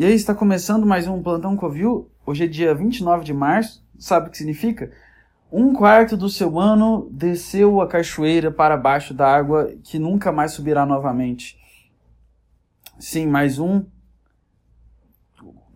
[0.00, 2.10] E aí está começando mais um Plantão Covil.
[2.24, 3.84] Hoje é dia 29 de março.
[3.98, 4.90] Sabe o que significa?
[5.52, 10.52] Um quarto do seu ano desceu a cachoeira para baixo da água que nunca mais
[10.52, 11.58] subirá novamente.
[12.98, 13.84] Sim, mais um.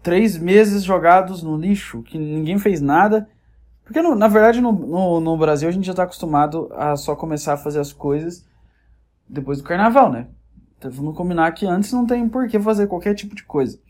[0.02, 3.28] Três meses jogados no lixo, que ninguém fez nada.
[3.84, 7.14] Porque, no, na verdade, no, no, no Brasil a gente já está acostumado a só
[7.14, 8.42] começar a fazer as coisas
[9.28, 10.28] depois do carnaval, né?
[10.78, 13.84] Então vamos combinar que antes não tem por que fazer qualquer tipo de coisa.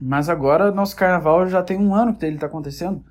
[0.00, 3.04] Mas agora nosso carnaval já tem um ano que ele está acontecendo.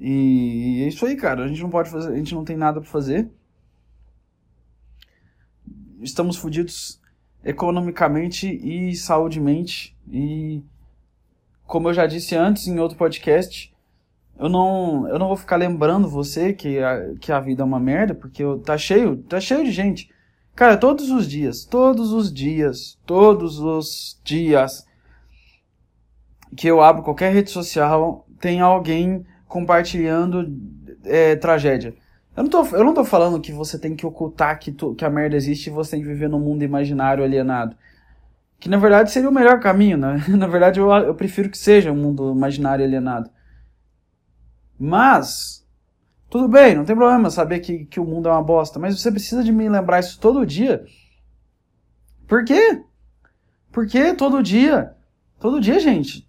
[0.00, 1.44] E é isso aí, cara.
[1.44, 3.28] A gente não pode fazer, a gente não tem nada para fazer.
[6.00, 7.00] Estamos fodidos
[7.44, 9.96] economicamente e saudemente.
[10.10, 10.62] E
[11.66, 13.74] como eu já disse antes em outro podcast,
[14.38, 17.80] eu não, eu não vou ficar lembrando você que a, que a vida é uma
[17.80, 20.10] merda, porque eu, tá cheio, tá cheio de gente.
[20.54, 24.87] Cara, todos os dias, todos os dias, todos os dias
[26.56, 30.52] que eu abro qualquer rede social, tem alguém compartilhando
[31.04, 31.94] é, tragédia.
[32.36, 35.04] Eu não, tô, eu não tô falando que você tem que ocultar que, tu, que
[35.04, 37.76] a merda existe e você tem que viver num mundo imaginário alienado.
[38.60, 40.24] Que na verdade seria o melhor caminho, né?
[40.30, 43.30] Na verdade eu, eu prefiro que seja um mundo imaginário alienado.
[44.78, 45.66] Mas,
[46.30, 49.10] tudo bem, não tem problema saber que, que o mundo é uma bosta, mas você
[49.10, 50.84] precisa de me lembrar isso todo dia.
[52.28, 52.82] Por quê?
[53.72, 54.94] Porque todo dia,
[55.38, 56.28] todo dia, gente,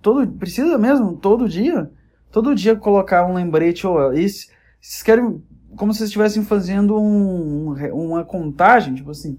[0.00, 1.90] todo precisa mesmo, todo dia?
[2.30, 4.48] Todo dia colocar um lembrete, ou esse,
[4.80, 5.42] vocês querem,
[5.76, 9.38] como se vocês estivessem fazendo um, uma contagem, tipo assim,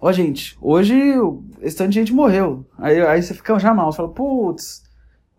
[0.00, 0.94] ó oh, gente, hoje
[1.60, 4.84] esse tanto de gente morreu, aí, aí você fica já mal, você fala, putz,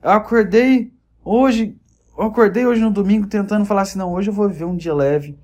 [0.04, 1.78] eu acordei hoje,
[2.18, 4.94] eu acordei hoje no domingo tentando falar assim, não, hoje eu vou viver um dia
[4.94, 5.40] leve,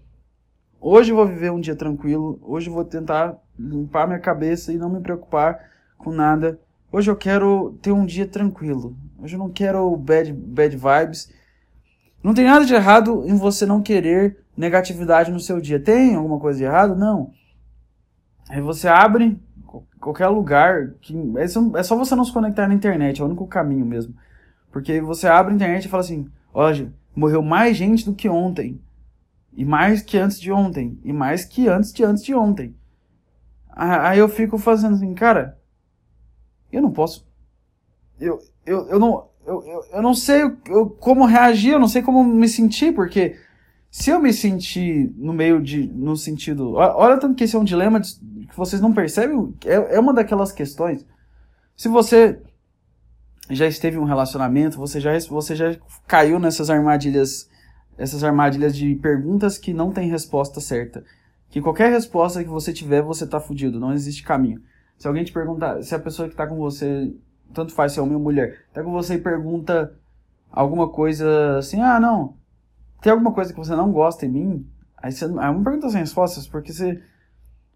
[0.79, 4.77] hoje eu vou viver um dia tranquilo, hoje eu vou tentar limpar minha cabeça e
[4.77, 8.95] não me preocupar com nada, Hoje eu quero ter um dia tranquilo.
[9.19, 11.31] Hoje eu não quero bad, bad vibes.
[12.23, 15.79] Não tem nada de errado em você não querer negatividade no seu dia.
[15.79, 16.95] Tem alguma coisa de errado?
[16.95, 17.31] Não.
[18.49, 19.37] Aí você abre
[19.99, 20.93] qualquer lugar.
[21.01, 23.19] Que, é, só, é só você não se conectar na internet.
[23.19, 24.15] É o único caminho mesmo.
[24.71, 28.79] Porque você abre a internet e fala assim: olha, morreu mais gente do que ontem.
[29.53, 30.97] E mais que antes de ontem.
[31.03, 32.73] E mais que antes de antes de ontem.
[33.69, 35.56] Aí eu fico fazendo assim, cara
[36.71, 37.27] eu não posso.
[38.19, 39.27] Eu, eu, eu não.
[39.45, 43.37] Eu, eu, eu não sei eu, como reagir, eu não sei como me sentir, porque
[43.89, 45.87] se eu me sentir no meio de.
[45.87, 46.73] no sentido.
[46.73, 48.15] Olha tanto que esse é um dilema de,
[48.47, 49.53] que vocês não percebem.
[49.65, 51.05] É, é uma daquelas questões.
[51.75, 52.39] Se você
[53.49, 57.49] já esteve em um relacionamento, você já, você já caiu nessas armadilhas.
[57.97, 61.03] Essas armadilhas de perguntas que não tem resposta certa.
[61.49, 64.61] Que qualquer resposta que você tiver, você tá fudido, não existe caminho.
[64.97, 67.13] Se alguém te perguntar, se a pessoa que está com você,
[67.53, 69.93] tanto faz se é homem ou mulher, está com você e pergunta
[70.51, 72.35] alguma coisa assim, ah, não,
[73.01, 74.67] tem alguma coisa que você não gosta em mim?
[74.97, 77.01] Aí você, é uma pergunta sem respostas, porque você,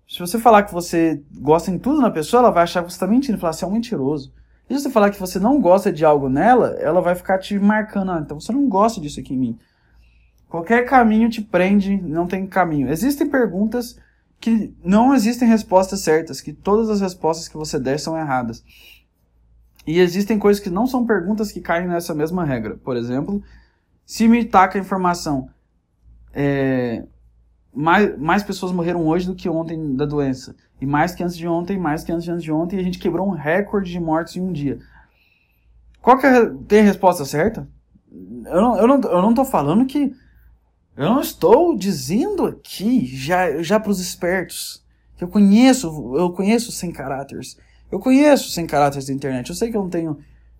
[0.08, 2.96] se você falar que você gosta em tudo na pessoa, ela vai achar que você
[2.96, 4.34] está mentindo, falar, você é um mentiroso.
[4.68, 7.60] E se você falar que você não gosta de algo nela, ela vai ficar te
[7.60, 9.60] marcando, ah, então você não gosta disso aqui em mim.
[10.50, 12.90] Qualquer caminho te prende, não tem caminho.
[12.90, 13.98] Existem perguntas
[14.42, 18.64] que não existem respostas certas, que todas as respostas que você der são erradas.
[19.86, 22.76] E existem coisas que não são perguntas que caem nessa mesma regra.
[22.78, 23.42] Por exemplo,
[24.04, 25.48] se me taca a informação,
[26.34, 27.04] é,
[27.74, 30.56] mais, mais pessoas morreram hoje do que ontem da doença.
[30.82, 32.84] E mais que antes de ontem, mais que antes de, antes de ontem, e a
[32.84, 34.80] gente quebrou um recorde de mortes em um dia.
[36.02, 37.68] Qual que é, tem a resposta certa?
[38.12, 40.14] Eu não, eu, não, eu não falando que
[40.96, 44.84] eu não estou dizendo aqui, já, já para os espertos,
[45.16, 47.58] que eu conheço, eu conheço sem caráteres.
[47.92, 49.50] Eu conheço sem caráteres da internet.
[49.50, 50.18] Eu sei que eu não tenho,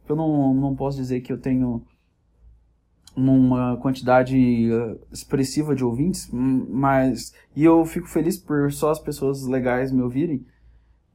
[0.08, 1.84] eu não, não posso dizer que eu tenho
[3.16, 4.38] uma quantidade
[4.72, 10.02] uh, expressiva de ouvintes, mas e eu fico feliz por só as pessoas legais me
[10.02, 10.46] ouvirem.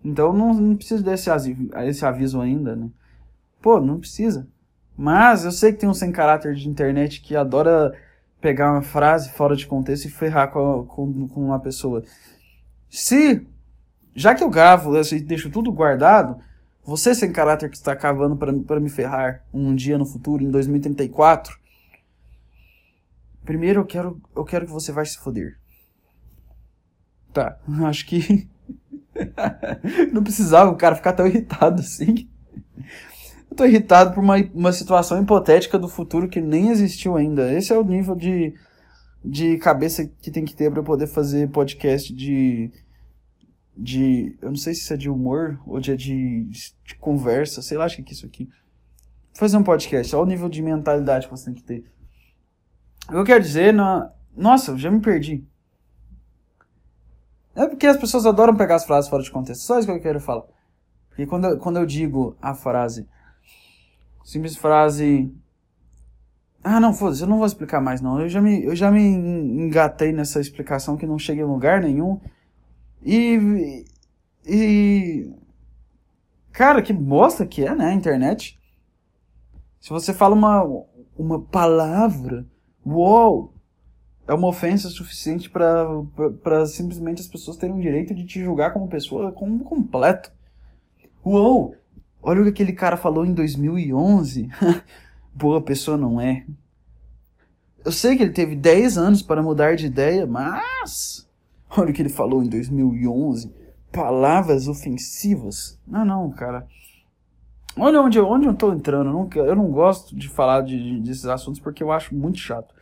[0.05, 1.31] Então não, não preciso desse
[1.87, 2.91] esse aviso ainda, né?
[3.63, 4.47] Pô, não precisa.
[4.97, 7.95] Mas eu sei que tem um sem caráter de internet que adora
[8.47, 12.05] pegar uma frase fora de contexto e ferrar com, a, com, com uma pessoa.
[12.89, 13.45] Se,
[14.15, 16.41] já que eu gravo e deixo tudo guardado,
[16.85, 21.59] você sem caráter que está cavando para me ferrar um dia no futuro, em 2034,
[23.45, 25.59] primeiro eu quero, eu quero que você vá se foder.
[27.33, 28.49] Tá, acho que
[30.13, 32.29] não precisava o cara ficar tão irritado assim.
[33.57, 37.53] Tô irritado por uma, uma situação hipotética do futuro que nem existiu ainda.
[37.53, 38.55] Esse é o nível de,
[39.25, 42.71] de cabeça que tem que ter para poder fazer podcast de
[43.77, 44.37] de.
[44.41, 48.03] Eu não sei se é de humor ou de, de, de conversa, sei lá, acho
[48.03, 48.49] que é isso aqui.
[49.35, 51.85] Fazer um podcast, olha o nível de mentalidade que você tem que ter.
[53.11, 54.11] Eu quero dizer, na...
[54.35, 55.45] nossa, já me perdi.
[57.55, 59.63] É porque as pessoas adoram pegar as frases fora de contexto.
[59.63, 60.45] Só isso que eu quero falar.
[61.09, 63.07] Porque quando quando eu digo a frase,
[64.27, 65.33] simples frase.
[66.63, 68.21] Ah, não, foda-se, eu não vou explicar mais, não.
[68.21, 72.21] Eu já, me, eu já me engatei nessa explicação que não cheguei em lugar nenhum.
[73.01, 73.85] E.
[74.45, 75.31] E.
[76.53, 77.87] Cara, que bosta que é, né?
[77.87, 78.59] A internet.
[79.81, 80.85] Se você fala uma,
[81.17, 82.45] uma palavra,
[82.85, 83.55] uou,
[84.27, 88.89] é uma ofensa suficiente para simplesmente as pessoas terem o direito de te julgar como
[88.89, 90.33] pessoa como completo.
[91.25, 91.77] Uou,
[92.27, 94.49] olha o que aquele cara falou em 2011.
[95.35, 96.45] Boa pessoa não é.
[97.85, 101.27] Eu sei que ele teve 10 anos para mudar de ideia, mas
[101.71, 103.53] Olha o que ele falou em 2011.
[103.93, 105.79] Palavras ofensivas.
[105.87, 106.67] Não, não, cara.
[107.77, 109.11] Olha onde, onde eu tô entrando.
[109.11, 112.39] Eu não, eu não gosto de falar de, de, desses assuntos porque eu acho muito
[112.39, 112.75] chato.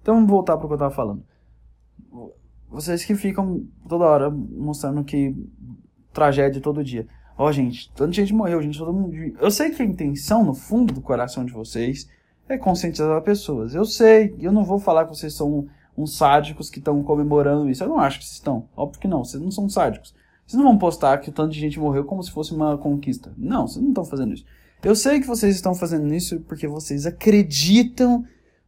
[0.00, 1.22] Então vamos voltar para o que eu tava falando.
[2.68, 5.34] Vocês que ficam toda hora mostrando que
[6.12, 7.06] tragédia todo dia.
[7.38, 9.14] Ó, oh, gente, tanta gente morreu, gente, todo mundo.
[9.40, 12.08] Eu sei que a intenção, no fundo do coração de vocês,
[12.48, 13.76] é conscientizar as pessoas.
[13.76, 17.84] Eu sei, eu não vou falar que vocês são uns sádicos que estão comemorando isso.
[17.84, 18.68] Eu não acho que vocês estão.
[18.76, 19.24] Óbvio que não.
[19.24, 20.14] Vocês não são sádicos.
[20.44, 23.32] Vocês não vão postar que de gente morreu como se fosse uma conquista.
[23.36, 24.44] Não, vocês não estão fazendo isso.
[24.82, 28.24] Eu sei que vocês estão fazendo isso porque vocês acreditam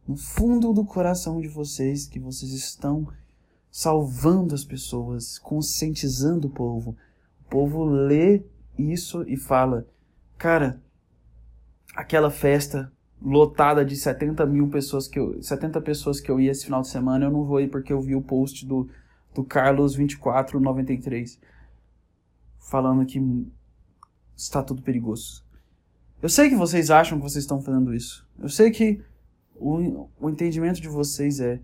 [0.07, 3.07] no fundo do coração de vocês que vocês estão
[3.71, 6.95] salvando as pessoas, conscientizando o povo.
[7.45, 8.43] O povo lê
[8.89, 9.85] isso e fala:
[10.37, 10.81] Cara,
[11.95, 12.91] aquela festa
[13.21, 16.87] lotada de 70 mil pessoas que eu, 70 pessoas que eu ia esse final de
[16.87, 18.89] semana, eu não vou ir porque eu vi o post do,
[19.33, 21.39] do Carlos 2493
[22.57, 23.19] falando que
[24.35, 25.43] está tudo perigoso.
[26.21, 28.27] Eu sei que vocês acham que vocês estão fazendo isso.
[28.39, 29.01] Eu sei que
[29.55, 31.59] o, o entendimento de vocês é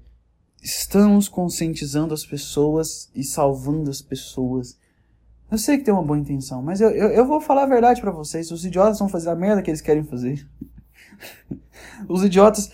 [0.62, 4.78] estamos conscientizando as pessoas e salvando as pessoas.
[5.50, 8.02] Eu sei que tem uma boa intenção, mas eu, eu, eu vou falar a verdade
[8.02, 8.52] para vocês.
[8.52, 10.46] Os idiotas vão fazer a merda que eles querem fazer.
[12.08, 12.72] Os idiotas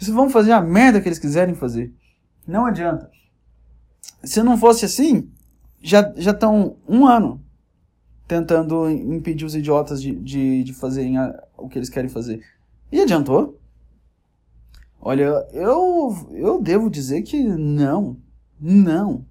[0.00, 1.92] vão fazer a merda que eles quiserem fazer.
[2.46, 3.10] Não adianta.
[4.22, 5.30] Se não fosse assim,
[5.80, 7.40] já estão um ano
[8.26, 12.42] tentando impedir os idiotas de, de, de fazerem a, o que eles querem fazer.
[12.90, 13.58] E adiantou?
[15.00, 18.16] Olha, eu, eu devo dizer que não.
[18.58, 19.24] Não.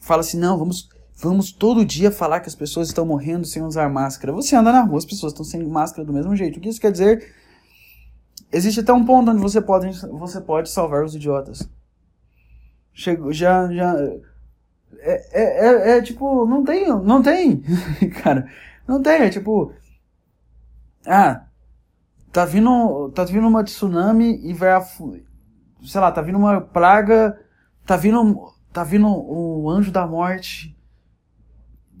[0.00, 0.88] Fala assim, não, vamos
[1.20, 4.32] Vamos todo dia falar que as pessoas estão morrendo sem usar máscara.
[4.32, 6.58] Você anda na rua, as pessoas estão sem máscara do mesmo jeito.
[6.58, 7.34] O que isso quer dizer?
[8.52, 11.68] Existe até um ponto onde você pode, você pode salvar os idiotas.
[12.92, 13.96] Chego, já, já.
[15.00, 17.62] É, é, é, é tipo, não tem, não tem,
[18.22, 18.48] cara,
[18.86, 19.72] não tem, é tipo,
[21.04, 21.44] ah,
[22.32, 24.80] tá vindo, tá vindo uma tsunami e vai,
[25.84, 27.38] sei lá, tá vindo uma praga,
[27.84, 30.76] tá vindo, tá vindo o anjo da morte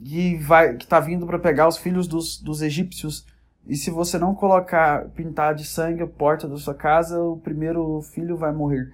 [0.04, 3.26] que vai que tá vindo para pegar os filhos dos, dos egípcios.
[3.66, 8.00] E se você não colocar pintar de sangue a porta da sua casa, o primeiro
[8.00, 8.92] filho vai morrer.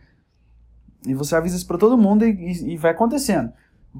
[1.06, 3.52] E você avisa isso para todo mundo e, e, e, vai acontecendo.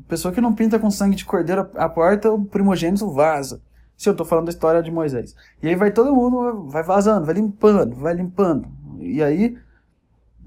[0.09, 3.63] Pessoa que não pinta com sangue de cordeiro a, porta, o primogênito vaza.
[3.97, 5.37] Se eu tô falando da história de Moisés.
[5.63, 8.67] E aí vai todo mundo, vai vazando, vai limpando, vai limpando.
[8.99, 9.57] E aí,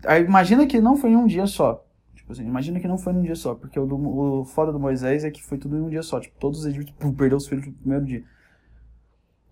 [0.05, 1.87] aí imagina que não foi em um dia só.
[2.27, 4.77] Tipo assim, imagina que não foi num dia só, porque o, do, o foda do
[4.77, 6.19] Moisés é que foi tudo em um dia só.
[6.19, 8.22] Tipo, todos os egípcios perdeu os filhos no primeiro dia.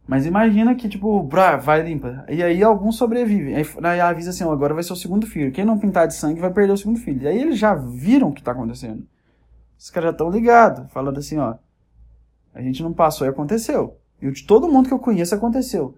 [0.06, 2.26] Mas imagina que, tipo, brá, vai limpa.
[2.28, 3.56] E aí alguns sobrevivem.
[3.56, 5.54] Aí, aí avisa assim, ó, agora vai ser o segundo filho.
[5.54, 7.24] Quem não pintar de sangue vai perder o segundo filho.
[7.24, 9.08] E aí eles já viram o que tá acontecendo.
[9.80, 11.56] Os caras já estão ligados, falando assim, ó.
[12.54, 13.98] A gente não passou e aconteceu.
[14.22, 15.98] E de todo mundo que eu conheço aconteceu.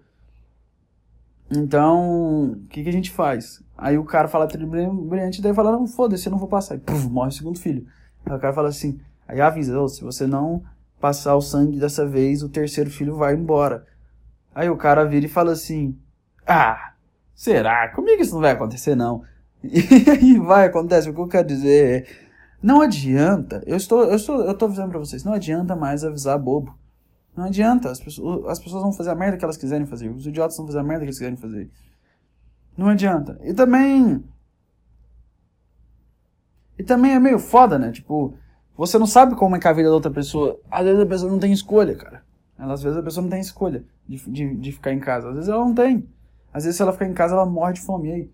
[1.50, 3.64] Então, o que, que a gente faz?
[3.78, 6.74] Aí o cara fala brilhante, daí fala, não, foda-se, eu não vou passar.
[6.74, 7.86] E puf, morre o segundo filho.
[8.26, 10.64] Aí o cara fala assim, aí avisa, oh, se você não
[11.00, 13.86] passar o sangue dessa vez, o terceiro filho vai embora.
[14.52, 15.96] Aí o cara vira e fala assim,
[16.44, 16.92] ah,
[17.36, 17.88] será?
[17.94, 19.22] Comigo isso não vai acontecer, não.
[19.62, 21.08] E vai, acontece.
[21.08, 22.28] O que eu quero dizer é,
[22.60, 26.36] não adianta, eu estou, eu estou, eu estou avisando pra vocês, não adianta mais avisar
[26.36, 26.76] bobo.
[27.36, 30.26] Não adianta, as pessoas, as pessoas vão fazer a merda que elas quiserem fazer, os
[30.26, 31.70] idiotas vão fazer a merda que eles quiserem fazer.
[32.78, 33.40] Não adianta.
[33.42, 34.24] E também.
[36.78, 37.90] E também é meio foda, né?
[37.90, 38.38] Tipo,
[38.76, 40.60] você não sabe como é que é a vida da outra pessoa.
[40.70, 42.22] Às vezes a pessoa não tem escolha, cara.
[42.56, 45.28] Às vezes a pessoa não tem escolha de, de, de ficar em casa.
[45.28, 46.08] Às vezes ela não tem.
[46.52, 48.10] Às vezes se ela ficar em casa, ela morre de fome.
[48.10, 48.30] E aí?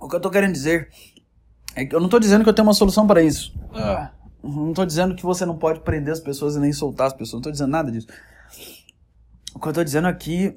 [0.00, 0.88] O que eu tô querendo dizer
[1.76, 3.54] É eu não tô dizendo que eu tenho uma solução para isso.
[3.74, 4.12] Ah.
[4.42, 7.34] Não tô dizendo que você não pode prender as pessoas e nem soltar as pessoas.
[7.34, 8.08] Não tô dizendo nada disso.
[9.54, 10.56] O que eu tô dizendo aqui.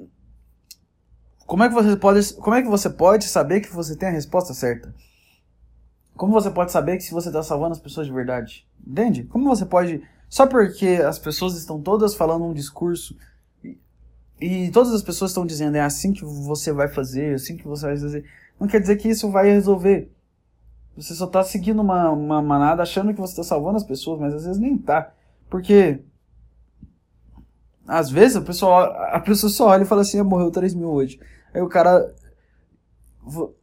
[1.46, 4.12] Como é que você pode, como é que você pode saber que você tem a
[4.12, 4.94] resposta certa?
[6.16, 8.68] Como você pode saber que se você está salvando as pessoas de verdade?
[8.86, 9.24] Entende?
[9.26, 10.02] Como você pode.
[10.30, 13.16] Só porque as pessoas estão todas falando um discurso
[14.40, 17.66] e, todas as pessoas estão dizendo é assim que você vai fazer, é assim que
[17.66, 18.26] você vai fazer,
[18.60, 20.12] não quer dizer que isso vai resolver.
[20.98, 24.34] Você só está seguindo uma, uma manada achando que você está salvando as pessoas, mas
[24.34, 25.14] às vezes nem tá.
[25.50, 26.00] Porque
[27.88, 30.90] às vezes a pessoa, a pessoa só olha e fala assim, ah, morreu 3 mil
[30.90, 31.20] hoje.
[31.54, 32.14] Aí o cara.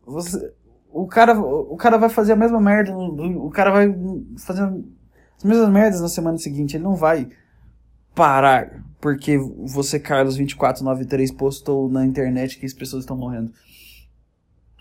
[0.07, 0.53] Você,
[0.93, 3.95] o cara, o cara vai fazer a mesma merda, o cara vai
[4.39, 7.29] fazer as mesmas merdas na semana seguinte, ele não vai
[8.15, 13.53] parar porque você, Carlos 2493, postou na internet que as pessoas estão morrendo.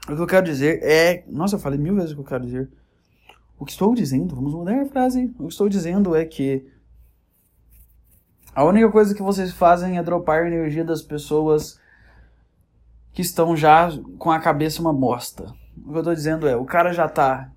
[0.07, 1.25] O que eu quero dizer é.
[1.27, 2.69] Nossa, eu falei mil vezes o que eu quero dizer.
[3.57, 5.25] O que estou dizendo, vamos mudar a frase.
[5.39, 6.67] O que estou dizendo é que
[8.53, 11.79] a única coisa que vocês fazem é dropar a energia das pessoas
[13.13, 15.53] que estão já com a cabeça uma bosta.
[15.85, 17.51] O que eu tô dizendo é, o cara já tá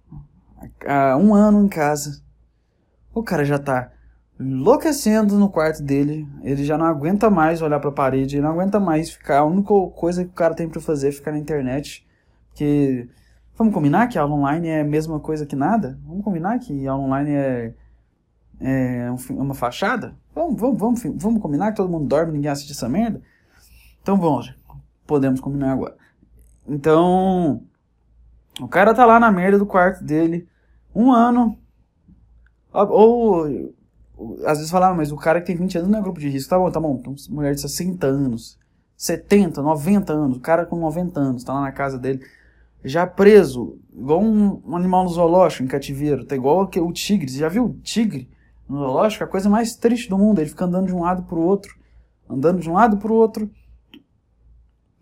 [0.86, 2.22] há um ano em casa.
[3.12, 3.90] O cara já tá
[4.38, 6.28] enlouquecendo no quarto dele.
[6.42, 9.38] Ele já não aguenta mais olhar pra parede, ele não aguenta mais ficar.
[9.38, 12.06] A única coisa que o cara tem para fazer é ficar na internet.
[12.54, 13.08] Que.
[13.56, 15.98] Vamos combinar que a aula online é a mesma coisa que nada?
[16.04, 17.74] Vamos combinar que a aula online é.
[18.60, 20.16] É uma fachada?
[20.34, 23.22] Vamos, vamos, vamos, vamos combinar que todo mundo dorme ninguém assiste essa merda?
[24.02, 24.52] Então vamos,
[25.06, 25.96] podemos combinar agora.
[26.66, 27.62] Então,
[28.60, 30.48] o cara tá lá na merda do quarto dele,
[30.94, 31.56] um ano.
[32.72, 33.46] Ou,
[34.16, 36.28] ou às vezes falava, mas o cara que tem 20 anos não é grupo de
[36.28, 36.50] risco.
[36.50, 36.98] Tá bom, tá bom.
[37.00, 38.58] Então, mulher de 60 anos,
[38.96, 42.20] 70, 90 anos, o cara com 90 anos, tá lá na casa dele,
[42.84, 47.28] já preso, igual um, um animal no zoológico, em cativeiro, tá igual o tigre.
[47.30, 48.28] Você já viu o tigre
[48.68, 49.24] no zoológico?
[49.24, 51.74] A coisa mais triste do mundo, ele fica andando de um lado pro outro,
[52.28, 53.50] andando de um lado pro outro,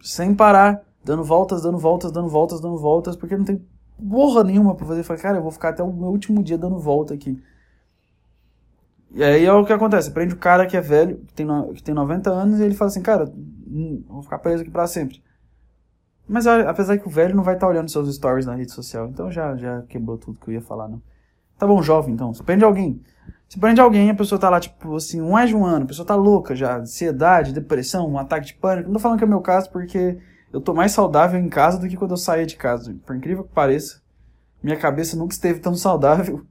[0.01, 3.65] sem parar dando voltas, dando voltas, dando voltas, dando voltas, porque não tem
[4.09, 5.03] porra nenhuma pra fazer.
[5.03, 7.43] Falei, cara, eu vou ficar até o meu último dia dando volta aqui.
[9.15, 11.83] E aí é o que acontece, prende o cara que é velho, que tem, que
[11.83, 13.31] tem 90 anos, e ele fala assim, cara,
[13.67, 15.23] hum, vou ficar preso aqui pra sempre.
[16.27, 19.09] Mas apesar que o velho não vai estar tá olhando seus stories na rede social,
[19.09, 21.03] então já, já quebrou tudo que eu ia falar, não.
[21.63, 23.01] Tá bom, jovem, então, você prende alguém.
[23.49, 26.05] Se prende alguém, a pessoa tá lá, tipo, assim, mais de um ano, a pessoa
[26.05, 28.89] tá louca já, ansiedade, depressão, um ataque de pânico.
[28.89, 30.19] Não tô falando que é meu caso, porque
[30.53, 32.97] eu tô mais saudável em casa do que quando eu saía de casa.
[33.07, 34.03] Por incrível que pareça,
[34.61, 36.45] minha cabeça nunca esteve tão saudável.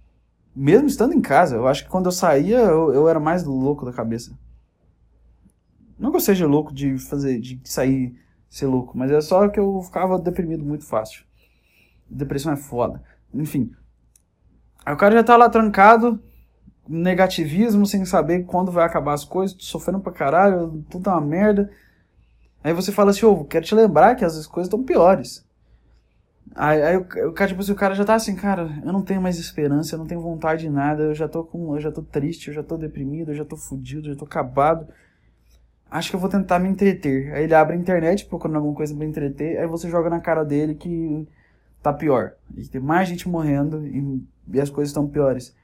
[0.56, 3.84] Mesmo estando em casa, eu acho que quando eu saía, eu, eu era mais louco
[3.84, 4.32] da cabeça.
[5.98, 8.18] Não que eu seja louco de fazer, de sair
[8.48, 11.22] ser louco, mas é só que eu ficava deprimido muito fácil.
[12.08, 13.02] Depressão é foda.
[13.34, 13.70] Enfim.
[14.84, 16.20] Aí o cara já tá lá trancado,
[16.88, 21.70] negativismo, sem saber quando vai acabar as coisas, sofrendo pra caralho, tudo é uma merda.
[22.62, 25.44] Aí você fala assim, ô, oh, quero te lembrar que as coisas estão piores.
[26.54, 29.20] Aí, aí o, cara, tipo assim, o cara já tá assim, cara, eu não tenho
[29.20, 31.74] mais esperança, eu não tenho vontade de nada, eu já tô com.
[31.74, 34.24] Eu já tô triste, eu já tô deprimido, eu já tô fudido, eu já tô
[34.24, 34.86] acabado.
[35.90, 37.32] Acho que eu vou tentar me entreter.
[37.34, 40.44] Aí ele abre a internet procurando alguma coisa pra entreter, aí você joga na cara
[40.44, 41.26] dele que
[41.84, 42.32] tá pior.
[42.56, 45.54] E tem mais gente morrendo e, e as coisas estão piores.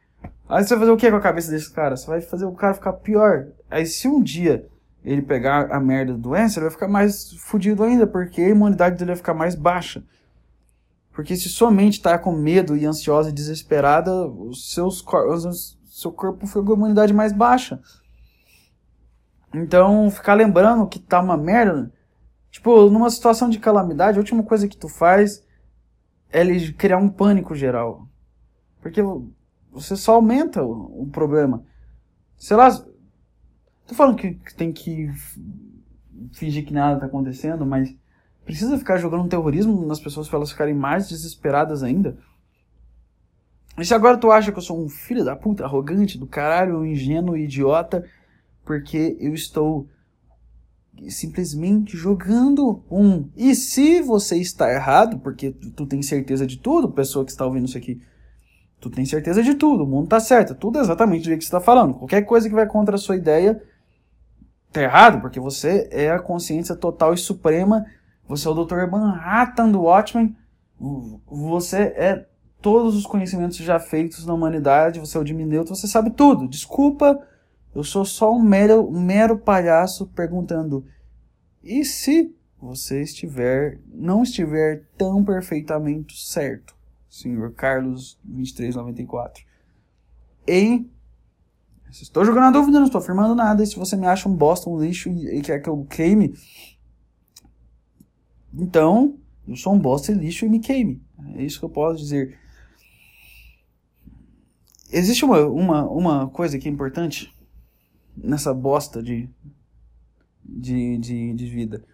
[0.49, 1.97] Aí você vai fazer o que com a cabeça desse cara?
[1.97, 3.47] Você vai fazer o cara ficar pior.
[3.71, 4.69] Aí se um dia
[5.03, 8.97] ele pegar a merda da doença, ele vai ficar mais fudido ainda, porque a imunidade
[8.97, 10.05] dele vai ficar mais baixa.
[11.13, 16.13] Porque se sua mente está com medo e ansiosa e desesperada, os seus os, seu
[16.13, 17.81] corpo fica com a imunidade mais baixa.
[19.55, 21.91] Então, ficar lembrando que tá uma merda,
[22.51, 25.43] tipo, numa situação de calamidade, a última coisa que tu faz
[26.33, 28.09] é criar um pânico geral.
[28.81, 29.01] Porque
[29.71, 31.65] você só aumenta o, o problema.
[32.37, 32.71] Sei lá,
[33.91, 35.11] Tô falando que, tem que
[36.33, 37.93] fingir que nada tá acontecendo, mas
[38.45, 42.17] precisa ficar jogando terrorismo nas pessoas para elas ficarem mais desesperadas ainda?
[43.77, 46.79] E se agora tu acha que eu sou um filho da puta, arrogante, do caralho,
[46.79, 48.09] um ingênuo, idiota,
[48.65, 49.89] porque eu estou
[51.09, 53.29] simplesmente jogando um.
[53.37, 57.67] E se você está errado, porque tu tem certeza de tudo, pessoa que está ouvindo
[57.67, 58.01] isso aqui,
[58.81, 61.45] tu tem certeza de tudo, o mundo tá certo, tudo é exatamente do jeito que
[61.45, 61.95] você está falando.
[61.95, 63.63] Qualquer coisa que vai contra a sua ideia,
[64.73, 67.87] tá errado, porque você é a consciência total e suprema,
[68.27, 68.87] você é o Dr.
[68.91, 70.37] Manhattan do Watchmen,
[71.27, 72.27] você é
[72.61, 76.49] todos os conhecimentos já feitos na humanidade, você é o Jimmy Neutron, você sabe tudo.
[76.49, 77.19] Desculpa,
[77.75, 80.85] eu sou só um mero, um mero palhaço perguntando.
[81.63, 86.79] E se você estiver, não estiver tão perfeitamente certo?
[87.11, 89.45] senhor Carlos 2394.
[90.47, 90.89] Em
[91.91, 93.65] Estou jogando a dúvida, não estou afirmando nada.
[93.65, 96.33] E se você me acha um bosta, um lixo e quer que eu queime,
[98.55, 101.03] então eu sou um bosta e lixo e me queime.
[101.35, 102.39] É isso que eu posso dizer.
[104.93, 107.35] Existe uma, uma, uma coisa que é importante
[108.23, 109.29] nessa bosta de,
[110.45, 111.85] de, de, de vida.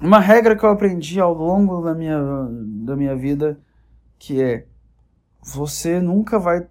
[0.00, 2.18] Uma regra que eu aprendi ao longo da minha,
[2.84, 3.60] da minha vida,
[4.18, 4.66] que é
[5.42, 6.66] você nunca vai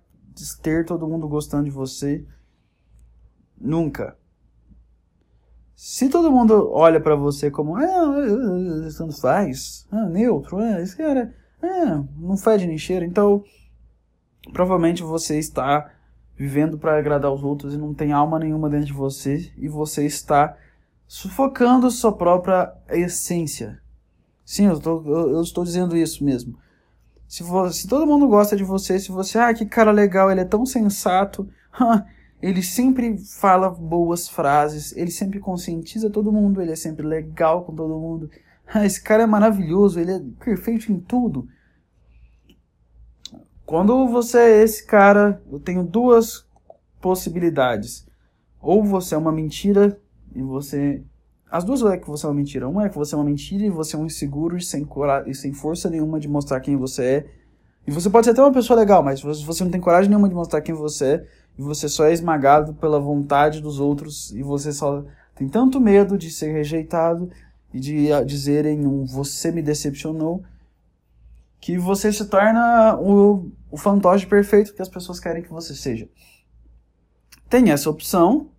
[0.61, 2.25] ter todo mundo gostando de você.
[3.59, 4.17] Nunca.
[5.75, 8.15] Se todo mundo olha para você como, ah,
[8.97, 13.43] tanto faz, ah, neutro, ah, esse cara, ah, não fede nem cheira, então
[14.53, 15.91] provavelmente você está
[16.41, 20.07] vivendo para agradar os outros e não tem alma nenhuma dentro de você e você
[20.07, 20.57] está
[21.07, 23.79] sufocando sua própria essência.
[24.43, 26.57] Sim, eu, tô, eu, eu estou dizendo isso mesmo.
[27.27, 27.43] Se,
[27.73, 30.65] se todo mundo gosta de você, se você, ah, que cara legal, ele é tão
[30.65, 31.47] sensato,
[32.41, 37.75] ele sempre fala boas frases, ele sempre conscientiza todo mundo, ele é sempre legal com
[37.75, 38.29] todo mundo.
[38.73, 41.45] Ah, esse cara é maravilhoso, ele é perfeito em tudo.
[43.71, 46.45] Quando você é esse cara, eu tenho duas
[46.99, 48.05] possibilidades.
[48.61, 49.97] Ou você é uma mentira
[50.35, 51.01] e você
[51.49, 52.67] as duas é que você é uma mentira.
[52.67, 54.85] Uma é que você é uma mentira e você é um inseguro e sem,
[55.25, 57.25] e sem força nenhuma de mostrar quem você é.
[57.87, 60.35] E você pode ser até uma pessoa legal, mas você não tem coragem nenhuma de
[60.35, 61.25] mostrar quem você é.
[61.57, 64.33] E você só é esmagado pela vontade dos outros.
[64.33, 67.31] E você só tem tanto medo de ser rejeitado
[67.73, 70.43] e de dizerem um você me decepcionou.
[71.61, 76.09] Que você se torna o, o fantoche perfeito que as pessoas querem que você seja.
[77.47, 78.49] Tem essa opção,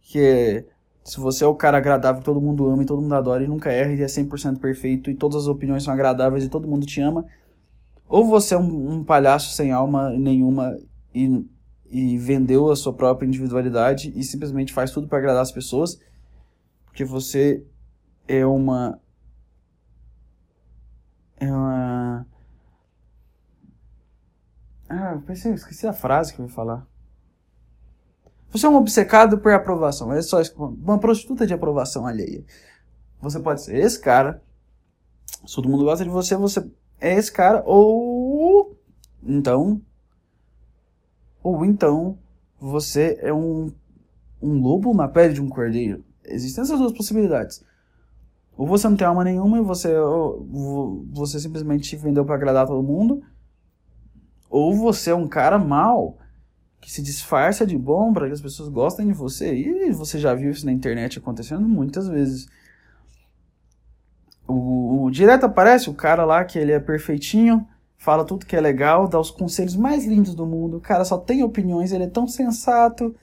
[0.00, 0.66] que é
[1.04, 3.48] se você é o cara agradável que todo mundo ama e todo mundo adora e
[3.48, 6.86] nunca erra e é 100% perfeito e todas as opiniões são agradáveis e todo mundo
[6.86, 7.24] te ama,
[8.08, 10.78] ou você é um, um palhaço sem alma nenhuma
[11.14, 11.44] e,
[11.90, 15.98] e vendeu a sua própria individualidade e simplesmente faz tudo para agradar as pessoas,
[16.84, 17.64] porque você
[18.28, 19.00] é uma
[21.38, 21.99] é uma
[24.90, 26.84] ah, eu pensei, esqueci a frase que eu ia falar.
[28.50, 30.12] Você é um obcecado por aprovação.
[30.12, 32.44] É só uma prostituta de aprovação alheia.
[33.20, 34.42] Você pode ser esse cara.
[35.46, 36.68] Se todo mundo gosta de você, você
[37.00, 37.62] é esse cara.
[37.64, 38.76] Ou
[39.22, 39.80] então.
[41.40, 42.18] Ou então
[42.58, 43.72] você é um,
[44.42, 46.04] um lobo na pele de um cordeiro.
[46.24, 47.64] Existem essas duas possibilidades.
[48.56, 49.94] Ou você não tem alma nenhuma e você,
[51.12, 53.22] você simplesmente vendeu para agradar todo mundo.
[54.50, 56.18] Ou você é um cara mau
[56.80, 59.54] que se disfarça de bom para que as pessoas gostem de você.
[59.54, 62.48] E você já viu isso na internet acontecendo muitas vezes.
[64.48, 67.64] O, o, direto aparece o cara lá que ele é perfeitinho,
[67.96, 70.78] fala tudo que é legal, dá os conselhos mais lindos do mundo.
[70.78, 73.14] O cara só tem opiniões, ele é tão sensato.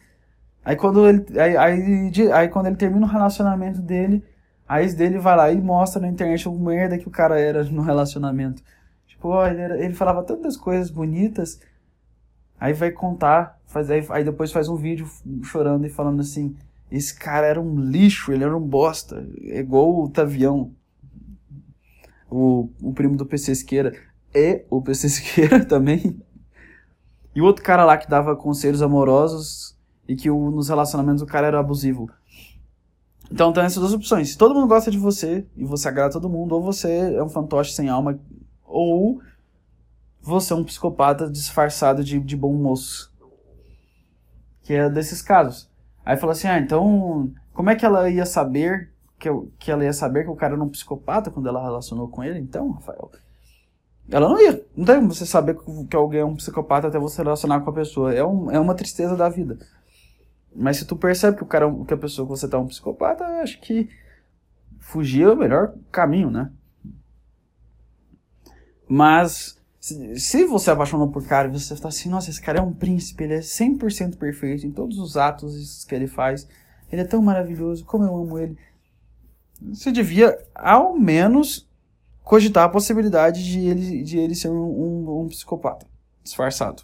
[0.64, 4.24] Aí quando ele, aí, aí, aí quando ele termina o relacionamento dele,
[4.68, 7.64] a ex dele vai lá e mostra na internet o merda que o cara era
[7.66, 8.62] no relacionamento.
[9.18, 11.60] Tipo, ó, ele, era, ele falava tantas coisas bonitas,
[12.60, 15.08] Aí vai contar, faz, aí, aí depois faz um vídeo
[15.44, 16.56] chorando e falando assim:
[16.92, 19.28] esse cara era um lixo, ele era um bosta.
[19.44, 20.72] É igual o Tavião,
[22.30, 23.94] o, o primo do PC Esqueira.
[24.34, 26.20] É o PC Esqueira também.
[27.36, 29.78] E o outro cara lá que dava conselhos amorosos
[30.08, 32.10] e que o, nos relacionamentos o cara era abusivo.
[33.32, 34.36] Então tem essas duas opções.
[34.36, 37.74] Todo mundo gosta de você e você agrada todo mundo, ou você é um fantoche
[37.74, 38.20] sem alma,
[38.68, 39.22] ou
[40.22, 43.12] você é um psicopata disfarçado de, de bom moço.
[44.62, 45.70] Que é desses casos.
[46.06, 49.84] Aí fala assim, ah, então, como é que ela ia saber que, eu, que ela
[49.84, 52.40] ia saber que o cara era um psicopata quando ela relacionou com ele?
[52.40, 53.10] Então, Rafael,
[54.10, 54.66] ela não ia.
[54.76, 55.58] Não tem como você saber
[55.90, 58.14] que alguém é um psicopata até você relacionar com a pessoa.
[58.14, 59.58] É, um, é uma tristeza da vida.
[60.56, 62.68] Mas se tu percebe que o cara, que a pessoa que você tá é um
[62.68, 63.90] psicopata, acho que
[64.80, 66.52] fugir é o melhor caminho, né?
[68.88, 72.62] Mas se, se você apaixonou por cara e você está assim, nossa, esse cara é
[72.62, 76.48] um príncipe, ele é 100% perfeito em todos os atos que ele faz,
[76.92, 78.58] ele é tão maravilhoso, como eu amo ele.
[79.62, 81.68] Você devia, ao menos,
[82.24, 85.86] cogitar a possibilidade de ele, de ele ser um, um, um psicopata
[86.24, 86.84] disfarçado.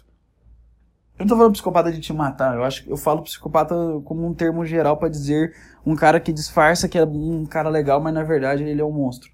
[1.18, 4.34] Eu não tô falando psicopata de te matar, eu acho eu falo psicopata como um
[4.34, 5.54] termo geral para dizer
[5.86, 8.90] um cara que disfarça que é um cara legal, mas na verdade ele é um
[8.90, 9.30] monstro.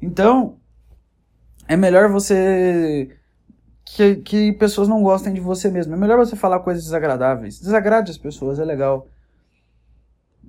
[0.00, 0.58] Então,
[1.72, 3.16] é melhor você.
[3.84, 5.94] Que, que pessoas não gostem de você mesmo.
[5.94, 7.58] É melhor você falar coisas desagradáveis.
[7.58, 9.08] Desagrade as pessoas, é legal.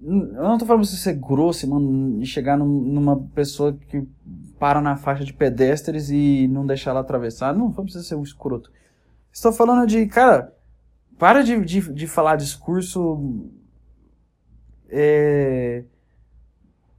[0.02, 4.06] Eu não tô falando pra você ser grosso mano, e chegar num, numa pessoa que
[4.60, 7.54] para na faixa de pedestres e não deixar ela atravessar.
[7.54, 8.70] Não, não precisa ser um escroto.
[9.32, 10.54] Estou falando de, cara,
[11.18, 13.50] para de, de, de falar discurso
[14.90, 15.86] é,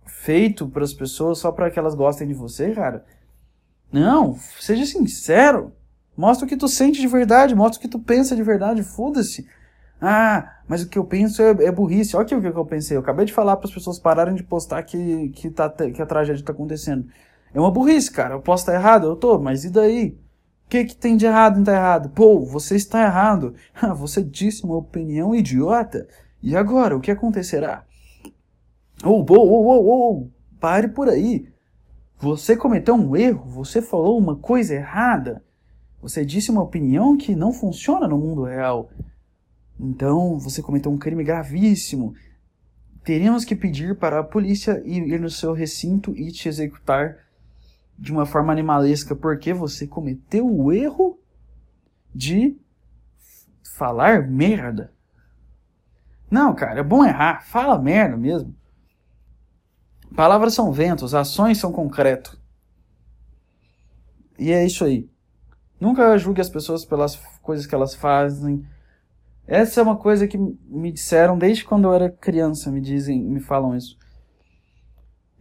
[0.06, 3.04] feito para as pessoas só para que elas gostem de você, cara.
[3.92, 5.72] Não, seja sincero.
[6.16, 9.46] Mostra o que tu sente de verdade, mostra o que tu pensa de verdade, foda-se.
[10.00, 12.16] Ah, mas o que eu penso é, é burrice.
[12.16, 12.96] Olha o que eu pensei.
[12.96, 16.06] Eu acabei de falar para as pessoas pararem de postar que, que, tá, que a
[16.06, 17.06] tragédia está acontecendo.
[17.52, 18.34] É uma burrice, cara.
[18.34, 20.18] Eu posso estar errado, eu tô, mas e daí?
[20.66, 22.10] O que, que tem de errado em estar tá errado?
[22.10, 23.54] Pô, você está errado.
[23.96, 26.06] você disse uma opinião idiota.
[26.42, 27.84] E agora, o que acontecerá?
[29.02, 31.48] Ou, oh, ou, ou, ou, pare por aí.
[32.24, 35.44] Você cometeu um erro, você falou uma coisa errada.
[36.00, 38.90] Você disse uma opinião que não funciona no mundo real.
[39.78, 42.14] Então, você cometeu um crime gravíssimo.
[43.04, 47.18] Teríamos que pedir para a polícia ir no seu recinto e te executar
[47.98, 51.18] de uma forma animalesca porque você cometeu o erro
[52.14, 52.56] de
[53.76, 54.94] falar merda.
[56.30, 57.44] Não, cara, é bom errar.
[57.44, 58.56] Fala merda mesmo.
[60.16, 62.38] Palavras são ventos, ações são concreto.
[64.38, 65.08] E é isso aí.
[65.80, 68.66] Nunca julgue as pessoas pelas coisas que elas fazem.
[69.46, 73.40] Essa é uma coisa que me disseram desde quando eu era criança, me dizem, me
[73.40, 73.98] falam isso.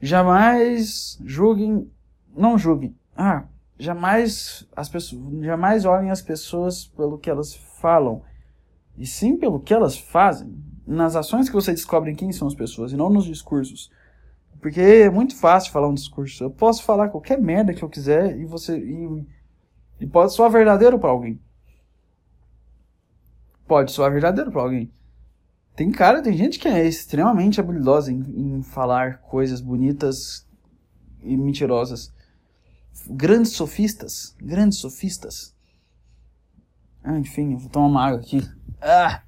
[0.01, 1.89] Jamais julguem
[2.35, 2.95] não julguem.
[3.15, 3.45] Ah,
[3.77, 8.21] jamais as pessoas, jamais olhem as pessoas pelo que elas falam,
[8.97, 10.53] e sim pelo que elas fazem.
[10.85, 13.89] Nas ações que você descobre quem são as pessoas e não nos discursos.
[14.63, 16.45] Porque é muito fácil falar um discurso.
[16.45, 19.25] Eu posso falar qualquer merda que eu quiser e você e,
[19.99, 21.37] e pode soar verdadeiro para alguém.
[23.67, 24.89] Pode soar verdadeiro para alguém.
[25.75, 30.47] Tem cara, tem gente que é extremamente habilidosa em, em falar coisas bonitas
[31.21, 32.13] e mentirosas
[33.09, 35.53] grandes sofistas, grandes sofistas.
[37.03, 38.41] Ah, enfim, vou tomar uma água aqui.
[38.81, 39.23] Ah!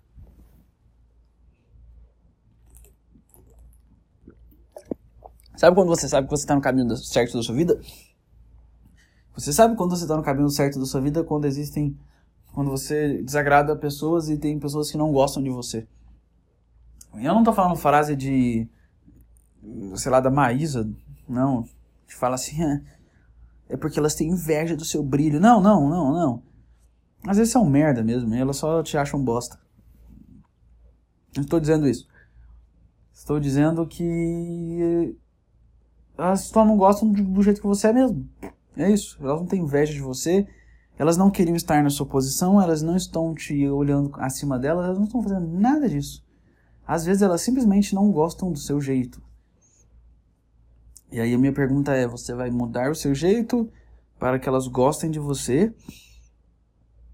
[5.57, 7.79] Sabe quando você sabe que você está no caminho certo da sua vida?
[9.33, 11.97] Você sabe quando você está no caminho certo da sua vida quando existem.
[12.53, 15.87] Quando você desagrada pessoas e tem pessoas que não gostam de você.
[17.13, 18.67] Eu não tô falando frase de.
[19.95, 20.89] sei lá, da Maísa,
[21.27, 21.63] não.
[22.07, 22.81] Que fala assim, ah,
[23.67, 25.39] é porque elas têm inveja do seu brilho.
[25.39, 26.43] Não, não, não, não.
[27.27, 29.59] Às vezes são merda mesmo, elas só te acham bosta.
[31.35, 32.07] Não estou dizendo isso.
[33.11, 35.17] Estou dizendo que
[36.17, 38.27] elas só não gostam do jeito que você é mesmo.
[38.77, 39.17] É isso.
[39.21, 40.47] Elas não têm inveja de você.
[40.97, 42.61] Elas não queriam estar na sua posição.
[42.61, 44.85] Elas não estão te olhando acima delas.
[44.85, 46.23] Elas não estão fazendo nada disso.
[46.87, 49.21] Às vezes elas simplesmente não gostam do seu jeito.
[51.11, 53.69] E aí a minha pergunta é: você vai mudar o seu jeito
[54.19, 55.73] para que elas gostem de você?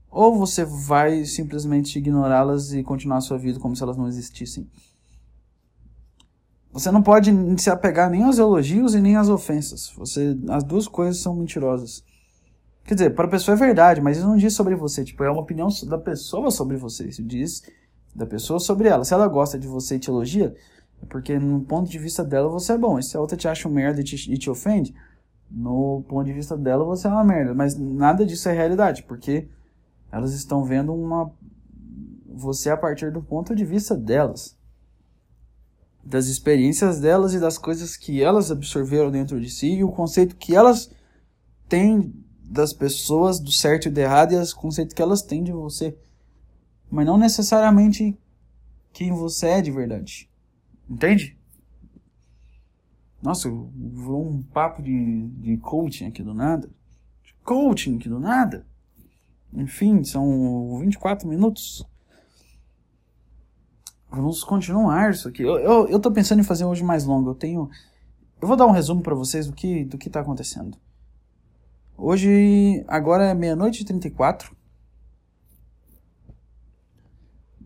[0.09, 4.69] Ou você vai simplesmente ignorá-las e continuar a sua vida como se elas não existissem?
[6.71, 7.31] Você não pode
[7.61, 9.91] se apegar nem aos elogios e nem às ofensas.
[9.97, 12.03] Você, as duas coisas são mentirosas.
[12.85, 15.03] Quer dizer, para a pessoa é verdade, mas isso não diz sobre você.
[15.03, 17.07] Tipo, é uma opinião da pessoa sobre você.
[17.07, 17.61] Isso diz
[18.15, 19.03] da pessoa sobre ela.
[19.03, 20.55] Se ela gosta de você e te elogia,
[21.09, 22.97] porque no ponto de vista dela você é bom.
[22.97, 24.93] E se a outra te acha um merda e te, e te ofende,
[25.49, 27.53] no ponto de vista dela você é uma merda.
[27.53, 29.47] Mas nada disso é realidade, porque
[30.11, 31.31] elas estão vendo uma
[32.33, 34.57] você a partir do ponto de vista delas.
[36.03, 40.35] Das experiências delas e das coisas que elas absorveram dentro de si e o conceito
[40.35, 40.91] que elas
[41.69, 45.51] têm das pessoas, do certo e do errado, e os conceitos que elas têm de
[45.51, 45.97] você.
[46.89, 48.17] Mas não necessariamente
[48.91, 50.29] quem você é de verdade.
[50.89, 51.37] Entende?
[53.21, 56.69] Nossa, virou um papo de, de coaching aqui do nada.
[57.23, 58.65] De coaching aqui do nada.
[59.53, 61.85] Enfim, são 24 minutos.
[64.11, 65.41] Vamos continuar isso aqui.
[65.41, 67.29] Eu, eu, eu tô pensando em fazer hoje mais longo.
[67.29, 67.69] Eu tenho.
[68.41, 70.77] Eu vou dar um resumo para vocês do que, do que tá acontecendo.
[71.97, 74.55] Hoje, agora é meia-noite e 34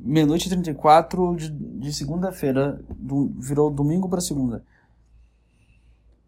[0.05, 4.63] meia-noite e 34 de, de segunda-feira, do, virou domingo para segunda.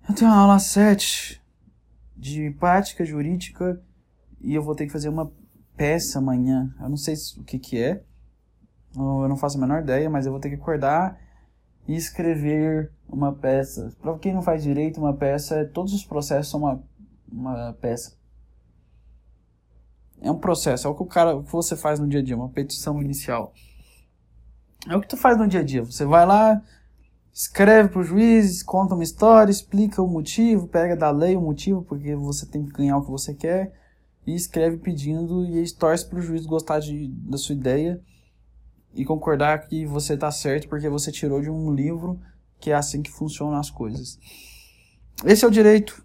[0.10, 1.40] Eu tenho uma aula às 7
[2.16, 3.80] de prática jurídica
[4.42, 5.32] e eu vou ter que fazer uma
[5.76, 6.74] peça amanhã.
[6.82, 8.02] Eu não sei o que que é,
[8.98, 11.20] eu não faço a menor ideia, mas eu vou ter que acordar
[11.88, 13.96] e escrever uma peça.
[14.02, 16.84] Para quem não faz direito, uma peça, todos os processos são uma,
[17.32, 18.18] uma peça.
[20.22, 22.24] É um processo, é o que o cara, o que você faz no dia a
[22.24, 23.54] dia, uma petição inicial.
[24.90, 25.84] É o que tu faz no dia a dia.
[25.84, 26.62] Você vai lá,
[27.32, 31.84] escreve para o juiz, conta uma história, explica o motivo, pega da lei o motivo
[31.84, 33.74] porque você tem que ganhar o que você quer
[34.26, 38.02] e escreve pedindo e torce para o juiz gostar de, da sua ideia
[38.98, 42.20] e concordar que você está certo porque você tirou de um livro
[42.60, 44.20] que é assim que funcionam as coisas.
[45.24, 46.04] Esse é o direito.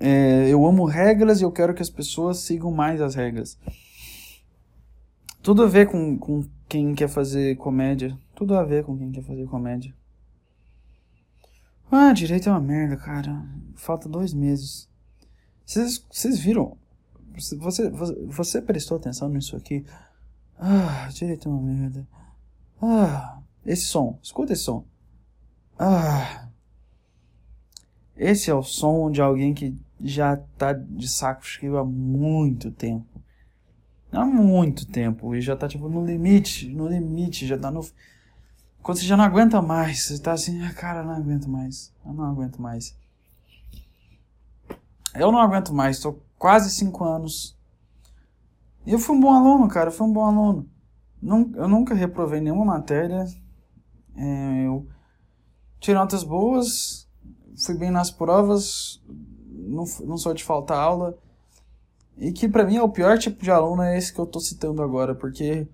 [0.00, 3.58] É, eu amo regras e eu quero que as pessoas sigam mais as regras.
[5.42, 8.18] Tudo a ver com, com quem quer fazer comédia.
[8.34, 9.94] Tudo a ver com quem quer fazer comédia.
[11.90, 13.44] Ah, direito é uma merda, cara.
[13.76, 14.88] Falta dois meses.
[15.66, 16.76] Vocês viram?
[17.34, 19.84] Você, você, você prestou atenção nisso aqui?
[20.58, 22.06] Ah, direito é uma merda.
[22.80, 24.18] Ah, esse som.
[24.22, 24.84] Escuta esse som.
[25.78, 26.48] Ah.
[28.16, 33.20] Esse é o som de alguém que já tá de saco cheio há muito tempo.
[34.12, 35.34] Há muito tempo.
[35.34, 37.80] E já tá tipo no limite, no limite, já tá no.
[38.82, 41.92] Quando você já não aguenta mais, você tá assim, ah, cara, não aguento mais.
[42.04, 42.96] Eu não aguento mais.
[45.14, 47.56] Eu não aguento mais, tô quase cinco anos.
[48.84, 50.68] E eu fui um bom aluno, cara, eu fui um bom aluno.
[51.22, 53.24] Eu nunca reprovei nenhuma matéria.
[54.16, 54.86] É, eu
[55.78, 57.08] tirei notas boas,
[57.56, 59.02] fui bem nas provas,
[59.48, 61.16] não, não sou de faltar aula.
[62.18, 64.40] E que para mim é o pior tipo de aluno é esse que eu tô
[64.40, 65.66] citando agora, porque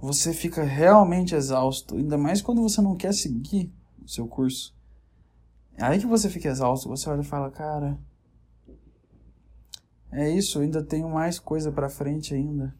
[0.00, 3.70] você fica realmente exausto, ainda mais quando você não quer seguir
[4.02, 4.74] o seu curso.
[5.76, 7.98] É aí que você fica exausto, você olha e fala, cara,
[10.12, 12.74] é isso, ainda tenho mais coisa para frente ainda.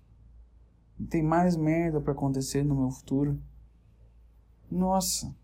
[1.09, 3.41] Tem mais merda para acontecer no meu futuro.
[4.71, 5.35] Nossa.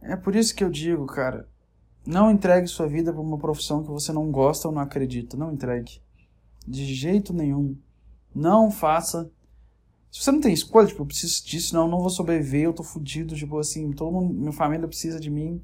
[0.00, 1.48] É por isso que eu digo, cara,
[2.04, 5.36] não entregue sua vida para uma profissão que você não gosta ou não acredita.
[5.36, 6.00] Não entregue.
[6.66, 7.76] De jeito nenhum.
[8.34, 9.30] Não faça.
[10.10, 12.82] Se você não tem escolha, tipo, eu preciso disso, não, não vou sobreviver, eu tô
[12.82, 15.62] fudido, tipo assim, todo mundo, minha família precisa de mim.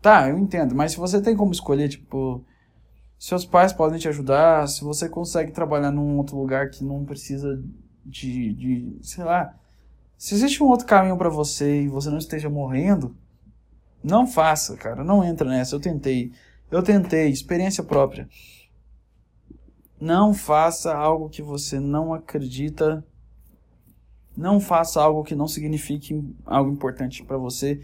[0.00, 2.44] Tá, eu entendo, mas se você tem como escolher, tipo,
[3.24, 7.62] seus pais podem te ajudar, se você consegue trabalhar num outro lugar que não precisa
[8.04, 9.54] de, de sei lá,
[10.18, 13.16] se existe um outro caminho para você e você não esteja morrendo,
[14.02, 15.04] não faça, cara.
[15.04, 15.76] Não entra nessa.
[15.76, 16.32] Eu tentei.
[16.68, 17.30] Eu tentei.
[17.30, 18.28] Experiência própria.
[20.00, 23.06] Não faça algo que você não acredita.
[24.36, 27.80] Não faça algo que não signifique algo importante para você.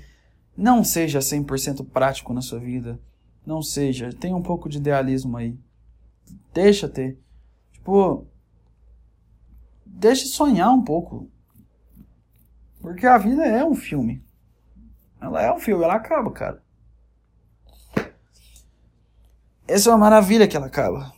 [0.57, 2.99] Não seja 100% prático na sua vida.
[3.49, 4.13] Não seja.
[4.13, 5.59] Tenha um pouco de idealismo aí.
[6.53, 7.19] Deixa ter.
[7.73, 8.27] Tipo.
[9.87, 11.31] Deixe sonhar um pouco.
[12.79, 14.23] Porque a vida é um filme.
[15.19, 16.63] Ela é um filme, ela acaba, cara.
[19.67, 21.11] Essa é uma maravilha que ela acaba.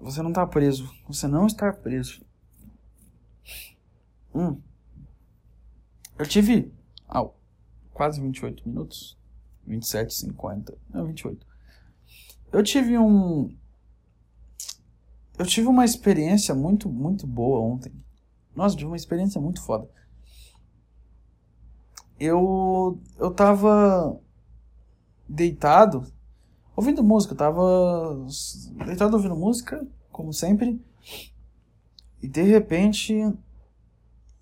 [0.00, 0.92] Você não tá preso.
[1.06, 2.20] Você não está preso.
[4.34, 4.60] Hum.
[6.18, 6.74] Eu tive.
[7.08, 7.28] Ah,
[7.92, 9.16] quase 28 minutos.
[9.66, 10.76] 27, 50.
[10.90, 11.46] Não, 28.
[12.52, 13.54] Eu tive um.
[15.38, 17.92] Eu tive uma experiência muito, muito boa ontem.
[18.54, 19.88] Nossa, tive uma experiência muito foda
[22.18, 24.18] eu eu tava
[25.28, 26.10] deitado
[26.74, 28.26] ouvindo música, eu tava
[28.86, 30.80] deitado ouvindo música, como sempre.
[32.22, 33.14] E de repente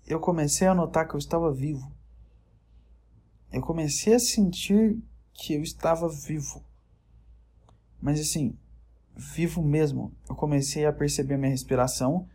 [0.07, 1.91] eu comecei a notar que eu estava vivo.
[3.51, 4.97] Eu comecei a sentir
[5.35, 6.63] que eu estava vivo.
[8.01, 8.57] Mas assim,
[9.15, 10.11] vivo mesmo.
[10.27, 12.27] Eu comecei a perceber minha respiração.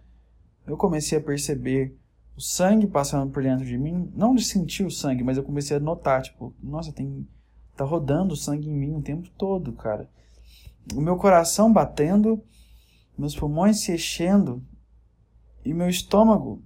[0.64, 1.98] Eu comecei a perceber
[2.36, 5.76] o sangue passando por dentro de mim, não de sentir o sangue, mas eu comecei
[5.76, 7.26] a notar, tipo, nossa, tem
[7.76, 10.08] tá rodando sangue em mim o tempo todo, cara.
[10.94, 12.42] O meu coração batendo,
[13.16, 14.62] meus pulmões se enchendo
[15.64, 16.62] e meu estômago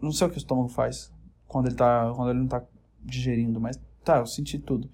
[0.00, 1.12] não sei o que o estômago faz
[1.46, 2.62] quando ele tá, quando ele não tá
[3.00, 4.90] digerindo, mas tá, eu senti tudo.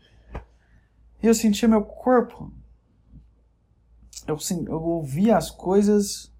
[1.22, 2.52] E eu senti meu corpo.
[4.26, 6.32] Eu, eu ouvia as coisas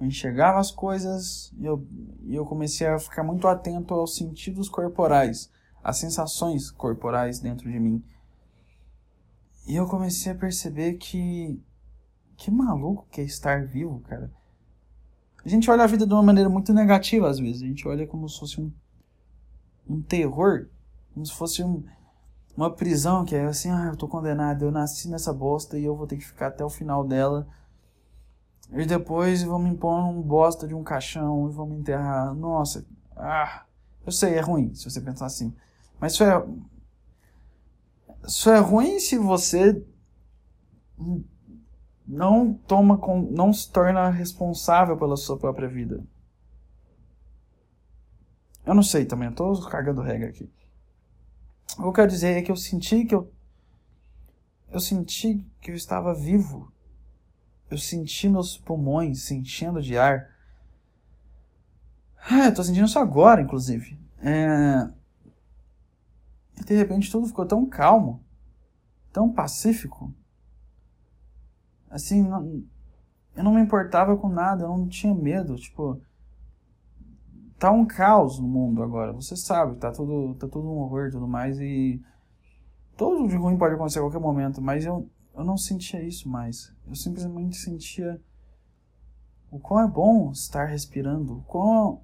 [0.00, 1.86] eu enxergava as coisas e eu,
[2.24, 5.50] e eu comecei a ficar muito atento aos sentidos corporais,
[5.82, 8.02] às sensações corporais dentro de mim.
[9.66, 11.60] E eu comecei a perceber que.
[12.36, 14.30] Que maluco que é estar vivo, cara.
[15.44, 17.62] A gente olha a vida de uma maneira muito negativa às vezes.
[17.62, 18.72] A gente olha como se fosse um,
[19.88, 20.68] um terror,
[21.14, 21.82] como se fosse um,
[22.56, 25.96] uma prisão que é assim: ah, eu tô condenado, eu nasci nessa bosta e eu
[25.96, 27.46] vou ter que ficar até o final dela
[28.72, 32.34] e depois vão me impor um bosta de um caixão e vão me enterrar.
[32.34, 33.64] Nossa, ah,
[34.04, 35.54] eu sei, é ruim se você pensar assim.
[36.00, 36.46] Mas isso é.
[38.26, 39.84] Isso é ruim se você
[42.06, 46.02] não toma com, não se torna responsável pela sua própria vida.
[48.64, 50.50] Eu não sei também, eu tô cagando regra aqui.
[51.72, 53.32] O que eu quero dizer é que eu senti que eu.
[54.70, 56.72] Eu senti que eu estava vivo.
[57.70, 60.30] Eu senti meus pulmões se enchendo de ar.
[62.30, 63.98] Ah, eu tô sentindo isso agora, inclusive.
[64.18, 64.88] É...
[66.60, 68.24] E de repente tudo ficou tão calmo,
[69.12, 70.12] tão pacífico.
[71.90, 72.64] Assim, não...
[73.36, 75.56] eu não me importava com nada, eu não tinha medo.
[75.56, 76.00] Tipo,
[77.58, 79.12] tá um caos no mundo agora.
[79.12, 81.58] Você sabe, tá tudo, tá tudo um horror e tudo mais.
[81.60, 82.00] E
[82.96, 86.72] tudo de ruim pode acontecer a qualquer momento, mas eu, eu não sentia isso mais.
[86.86, 88.20] Eu simplesmente sentia
[89.50, 92.02] o quão é bom estar respirando, o quão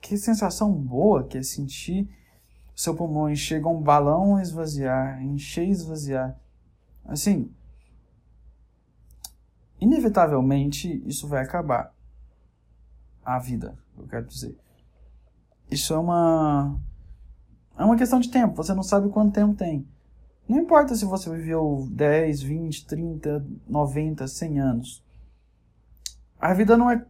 [0.00, 2.08] que sensação boa que é sentir
[2.74, 6.38] seu pulmão encher um balão esvaziar, encher e esvaziar.
[7.04, 7.50] Assim,
[9.80, 11.92] inevitavelmente isso vai acabar.
[13.24, 14.56] A vida, eu quero dizer.
[15.70, 16.78] Isso é uma
[17.76, 19.86] é uma questão de tempo, você não sabe quanto tempo tem.
[20.48, 25.04] Não importa se você viveu 10, 20, 30, 90, 100 anos.
[26.38, 27.04] A vida não é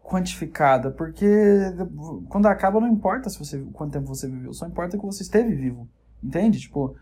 [0.00, 1.26] quantificada, porque
[2.28, 5.54] quando acaba não importa se você quanto tempo você viveu, só importa que você esteve
[5.54, 5.88] vivo.
[6.22, 6.60] Entende?
[6.60, 6.96] Tipo,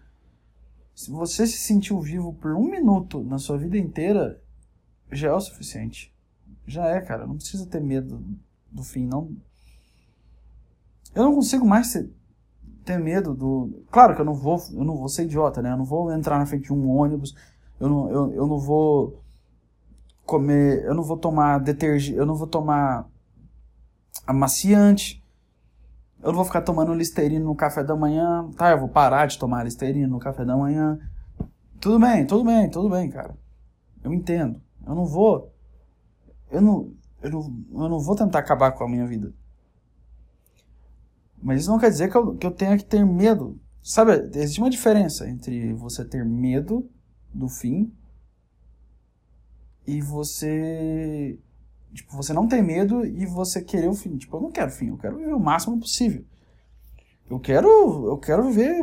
[0.95, 4.41] se você se sentiu vivo por um minuto na sua vida inteira,
[5.13, 6.15] já é o suficiente.
[6.67, 7.27] Já é, cara.
[7.27, 8.25] Não precisa ter medo
[8.75, 9.31] do fim, não.
[11.15, 12.11] Eu não consigo mais ser,
[12.85, 13.85] ter medo do.
[13.91, 15.73] Claro que eu não vou, eu não vou ser idiota, né?
[15.73, 17.35] Eu não vou entrar na frente de um ônibus.
[17.79, 19.23] Eu não, eu, eu não vou
[20.27, 23.09] comer, eu não vou tomar detergente, eu não vou tomar
[24.27, 25.23] amaciante,
[26.21, 28.71] eu não vou ficar tomando listerina no café da manhã, tá?
[28.71, 30.99] Eu vou parar de tomar listerina no café da manhã.
[31.81, 33.37] Tudo bem, tudo bem, tudo bem, cara.
[34.03, 34.61] Eu entendo.
[34.87, 35.53] Eu não vou.
[36.51, 36.93] Eu não,
[37.25, 39.35] eu não, eu não vou tentar acabar com a minha vida.
[41.43, 43.59] Mas isso não quer dizer que eu, que eu tenha que ter medo.
[43.83, 46.89] Sabe, existe uma diferença entre você ter medo
[47.33, 47.93] do fim
[49.87, 51.39] e você
[51.93, 54.17] tipo, você não tem medo e você querer o fim.
[54.17, 56.25] Tipo, eu não quero fim, eu quero viver o máximo possível.
[57.29, 57.69] Eu quero,
[58.07, 58.83] eu quero viver,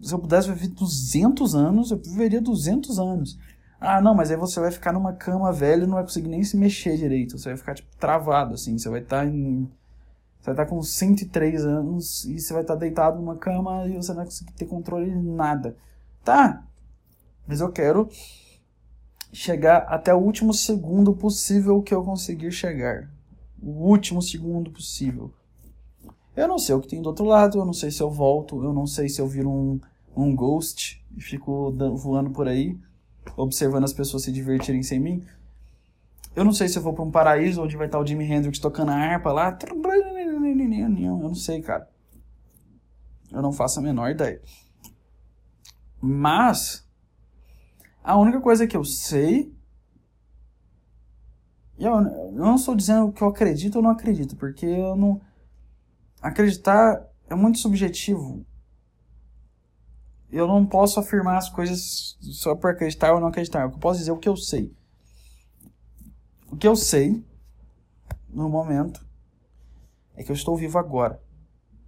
[0.00, 3.38] se eu pudesse viver 200 anos, eu viveria 200 anos.
[3.80, 6.44] Ah, não, mas aí você vai ficar numa cama velha e não vai conseguir nem
[6.44, 7.38] se mexer direito.
[7.38, 8.76] Você vai ficar, tipo, travado, assim.
[8.76, 9.70] Você vai estar tá em...
[10.38, 13.86] Você vai estar tá com 103 anos e você vai estar tá deitado numa cama
[13.86, 15.76] e você não vai conseguir ter controle de nada.
[16.22, 16.62] Tá,
[17.46, 18.08] mas eu quero
[19.32, 23.10] chegar até o último segundo possível que eu conseguir chegar.
[23.60, 25.32] O último segundo possível.
[26.36, 28.62] Eu não sei o que tem do outro lado, eu não sei se eu volto,
[28.62, 29.80] eu não sei se eu viro um,
[30.16, 32.78] um ghost e fico voando por aí,
[33.36, 35.24] observando as pessoas se divertirem sem mim.
[36.34, 38.58] Eu não sei se eu vou para um paraíso onde vai estar o Jimi Hendrix
[38.58, 39.56] tocando a harpa lá.
[41.22, 41.88] Eu não sei, cara.
[43.32, 44.40] Eu não faço a menor ideia.
[46.00, 46.88] Mas
[48.02, 49.54] a única coisa que eu sei.
[51.78, 52.00] Eu
[52.32, 55.20] não estou dizendo que eu acredito ou não acredito, porque eu não.
[56.20, 58.44] Acreditar é muito subjetivo.
[60.32, 63.62] Eu não posso afirmar as coisas só por acreditar ou não acreditar.
[63.62, 64.72] Eu posso dizer é o que eu sei.
[66.50, 67.24] O que eu sei,
[68.28, 69.04] no momento,
[70.14, 71.20] é que eu estou vivo agora.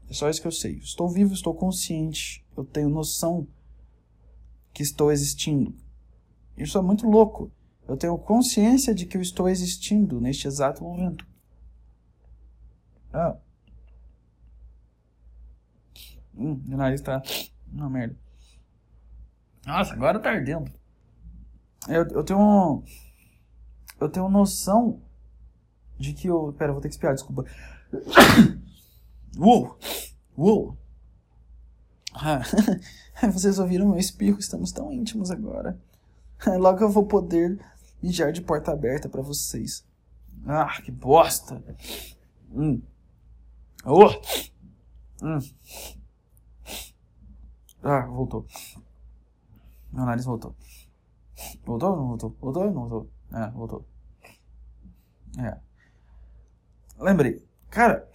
[0.09, 0.77] É só isso que eu sei.
[0.79, 2.45] Estou vivo, estou consciente.
[2.57, 3.47] Eu tenho noção
[4.73, 5.75] que estou existindo.
[6.57, 7.51] Isso é muito louco.
[7.87, 11.27] Eu tenho consciência de que eu estou existindo neste exato momento.
[13.13, 13.37] Ah.
[16.35, 17.23] Hum, meu nariz tá.
[17.71, 18.17] Uma merda.
[19.67, 20.71] Nossa, agora tá ardendo.
[21.89, 22.83] Eu, eu tenho.
[24.01, 25.01] Eu tenho noção
[25.99, 26.53] de que eu.
[26.59, 27.45] Pera, eu vou ter que espiar, desculpa.
[29.39, 29.79] Uou!
[30.37, 30.77] Uou!
[32.15, 32.43] Ah,
[33.33, 35.79] vocês ouviram meu espirro, estamos tão íntimos agora.
[36.59, 37.59] Logo eu vou poder
[38.03, 39.85] mijar de porta aberta para vocês.
[40.47, 41.63] Ah, que bosta!
[42.53, 42.83] Hum.
[43.85, 44.11] Oh!
[45.23, 45.39] Hum.
[47.83, 48.47] Ah, voltou.
[49.93, 50.55] Meu nariz voltou.
[51.65, 52.37] Voltou ou não voltou?
[52.41, 53.11] Voltou ou não voltou?
[53.33, 53.87] É, voltou.
[55.39, 55.59] É.
[56.99, 57.45] Lembrei.
[57.71, 58.09] Cara,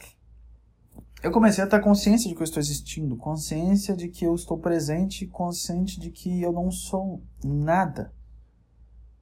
[1.22, 4.58] eu comecei a ter consciência de que eu estou existindo, consciência de que eu estou
[4.58, 8.14] presente, consciente de que eu não sou nada.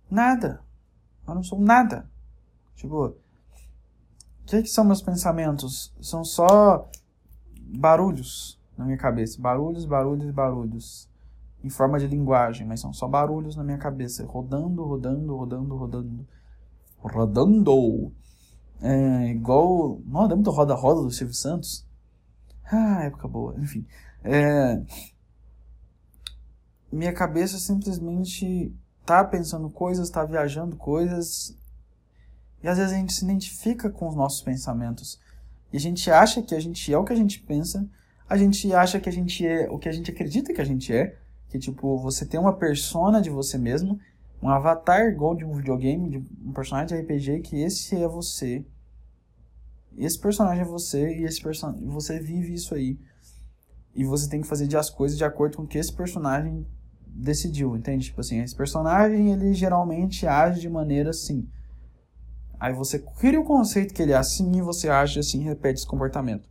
[0.10, 0.62] Nada.
[1.28, 2.10] Eu não sou nada.
[2.76, 3.16] Tipo, o
[4.46, 5.94] que, que são meus pensamentos?
[6.02, 6.90] São só
[7.60, 9.42] barulhos na minha cabeça.
[9.42, 11.10] Barulhos, barulhos, barulhos.
[11.66, 14.24] Em forma de linguagem, mas são só barulhos na minha cabeça.
[14.24, 16.28] Rodando, rodando, rodando, rodando.
[17.00, 18.14] Rodando.
[18.80, 20.00] É igual.
[20.06, 21.84] Não, lembra do Roda Roda do Silvio Santos?
[22.72, 23.56] Ah, época boa.
[23.58, 23.84] Enfim.
[24.24, 24.80] É...
[26.92, 28.72] Minha cabeça simplesmente
[29.04, 31.58] tá pensando coisas, tá viajando coisas.
[32.62, 35.20] E às vezes a gente se identifica com os nossos pensamentos.
[35.74, 37.90] E a gente acha que a gente é o que a gente pensa.
[38.30, 40.94] A gente acha que a gente é o que a gente acredita que a gente
[40.94, 41.25] é.
[41.56, 43.98] Que tipo, você tem uma persona de você mesmo.
[44.44, 48.66] Um avatar igual de um videogame, de um personagem de RPG, que esse é você.
[49.98, 51.74] Esse personagem é você e esse person...
[51.86, 53.00] você vive isso aí.
[53.96, 56.68] E você tem que fazer as coisas de acordo com o que esse personagem
[57.08, 58.08] decidiu, entende?
[58.08, 61.48] Tipo assim, esse personagem, ele geralmente age de maneira assim.
[62.60, 65.88] Aí você cria o conceito que ele é assim e você age assim repete esse
[65.88, 66.50] comportamento.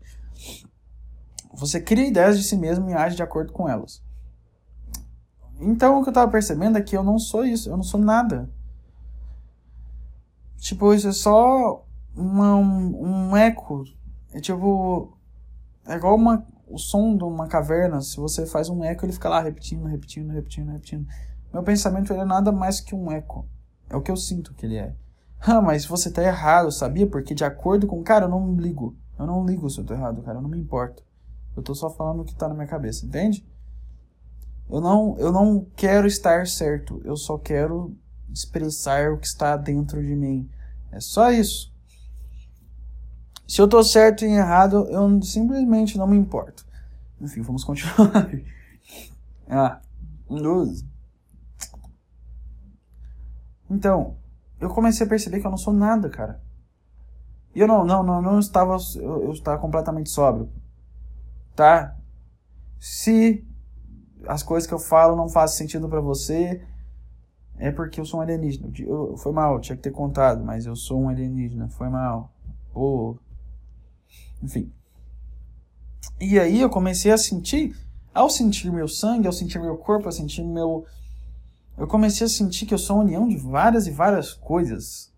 [1.53, 4.03] Você cria ideias de si mesmo e age de acordo com elas.
[5.61, 8.01] Então o que eu tava percebendo é que eu não sou isso, eu não sou
[8.01, 8.51] nada.
[10.59, 11.85] Tipo, isso é só
[12.17, 13.85] uma, um, um eco.
[14.33, 15.17] É tipo.
[15.87, 19.29] É igual uma, o som de uma caverna, se você faz um eco, ele fica
[19.29, 21.07] lá repetindo, repetindo, repetindo, repetindo.
[21.53, 23.47] Meu pensamento ele é nada mais que um eco.
[23.91, 24.95] É o que eu sinto que ele é.
[25.47, 27.07] Ah, mas você tá errado, sabia?
[27.07, 28.03] Porque de acordo com.
[28.03, 28.97] Cara, eu não ligo.
[29.19, 30.39] Eu não ligo se eu tô errado, cara.
[30.39, 31.05] Eu não me importo.
[31.55, 33.47] Eu tô só falando o que tá na minha cabeça, entende?
[34.69, 37.01] Eu não, eu não quero estar certo.
[37.05, 37.97] Eu só quero
[38.33, 40.49] expressar o que está dentro de mim.
[40.91, 41.73] É só isso.
[43.47, 46.65] Se eu tô certo e errado, eu simplesmente não me importo.
[47.21, 48.29] Enfim, vamos continuar.
[49.49, 49.81] ah,
[50.29, 50.85] luz.
[53.71, 54.17] Então,
[54.59, 56.41] eu comecei a perceber que eu não sou nada, cara.
[57.55, 60.51] E eu não, não, não, não estava, eu, eu estava completamente sóbrio.
[61.55, 61.97] Tá?
[62.81, 63.47] Se
[64.27, 66.63] as coisas que eu falo não fazem sentido para você,
[67.59, 68.71] é porque eu sou um alienígena.
[68.79, 72.33] Eu, foi mal, tinha que ter contado, mas eu sou um alienígena, foi mal.
[72.73, 73.17] Pô,
[74.43, 74.73] enfim.
[76.21, 77.77] E aí eu comecei a sentir,
[78.13, 80.85] ao sentir meu sangue, ao sentir meu corpo, ao sentir meu.
[81.77, 85.13] Eu comecei a sentir que eu sou a união de várias e várias coisas.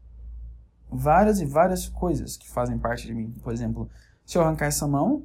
[0.91, 3.35] Várias e várias coisas que fazem parte de mim.
[3.43, 3.91] Por exemplo,
[4.25, 5.25] se eu arrancar essa mão,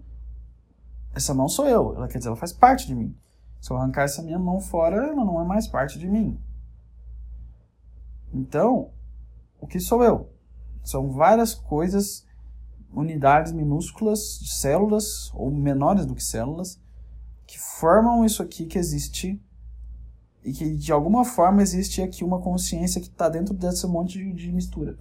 [1.14, 1.96] essa mão sou eu.
[1.96, 3.16] Ela quer dizer, ela faz parte de mim.
[3.62, 6.38] Se eu arrancar essa minha mão fora, ela não é mais parte de mim.
[8.34, 8.90] Então,
[9.60, 10.30] o que sou eu?
[10.84, 12.26] São várias coisas
[12.92, 16.82] unidades minúsculas células, ou menores do que células,
[17.46, 19.40] que formam isso aqui que existe
[20.44, 24.34] e que de alguma forma existe aqui uma consciência que está dentro desse monte de,
[24.34, 24.98] de, mistura.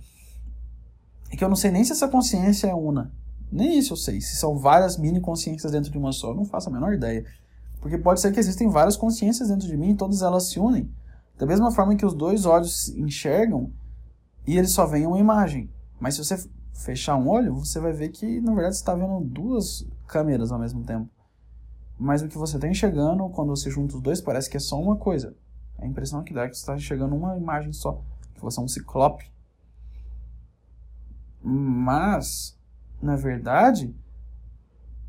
[1.32, 3.10] E que eu não sei nem se essa consciência é una.
[3.50, 4.20] Nem isso eu sei.
[4.20, 7.24] Se são várias mini consciências dentro de uma só, eu não faço a menor ideia.
[7.80, 10.90] Porque pode ser que existem várias consciências dentro de mim e todas elas se unem.
[11.38, 13.72] Da mesma forma que os dois olhos enxergam
[14.46, 15.70] e eles só veem uma imagem.
[15.98, 19.20] Mas se você fechar um olho, você vai ver que na verdade você está vendo
[19.20, 21.08] duas câmeras ao mesmo tempo.
[21.98, 24.80] Mas o que você está enxergando, quando você junta os dois, parece que é só
[24.80, 25.34] uma coisa.
[25.78, 28.02] A impressão que dá é que você está enxergando uma imagem só.
[28.34, 29.30] Que você é um ciclope.
[31.42, 32.58] Mas,
[33.02, 33.94] na verdade,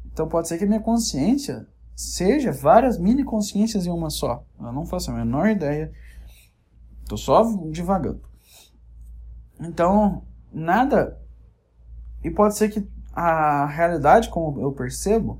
[0.06, 4.44] então pode ser que a minha consciência seja várias mini consciências em uma só.
[4.60, 5.92] Eu não faço a menor ideia.
[7.04, 8.22] Estou só divagando.
[9.60, 11.22] Então, nada
[12.24, 15.40] e pode ser que a realidade, como eu percebo,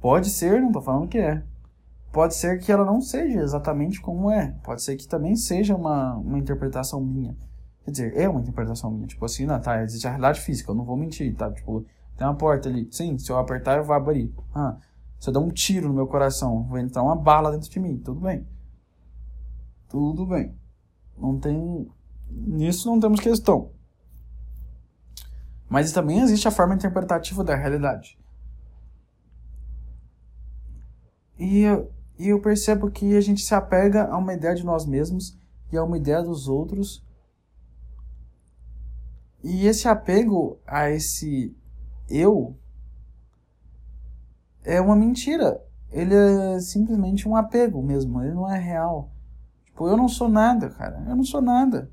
[0.00, 1.42] pode ser, não estou falando que é,
[2.12, 4.54] pode ser que ela não seja exatamente como é.
[4.62, 7.36] Pode ser que também seja uma, uma interpretação minha.
[7.84, 9.06] Quer dizer, é uma interpretação minha.
[9.06, 11.50] Tipo assim, não, tá, existe a realidade física, eu não vou mentir, tá?
[11.50, 11.84] Tipo,
[12.16, 12.88] tem uma porta ali.
[12.90, 14.32] Sim, se eu apertar, eu vou abrir.
[14.54, 14.76] Ah,
[15.20, 17.98] se eu der um tiro no meu coração, vai entrar uma bala dentro de mim.
[17.98, 18.48] Tudo bem.
[19.86, 20.58] Tudo bem.
[21.16, 21.86] Não tem.
[22.30, 23.70] Nisso não temos questão.
[25.68, 28.18] Mas também existe a forma interpretativa da realidade.
[31.38, 34.86] E eu, e eu percebo que a gente se apega a uma ideia de nós
[34.86, 35.38] mesmos
[35.70, 37.04] e a uma ideia dos outros.
[39.44, 41.54] E esse apego a esse
[42.08, 42.58] eu
[44.64, 45.62] é uma mentira.
[45.90, 49.10] Ele é simplesmente um apego mesmo, ele não é real.
[49.64, 51.04] Tipo, eu não sou nada, cara.
[51.08, 51.90] Eu não sou nada.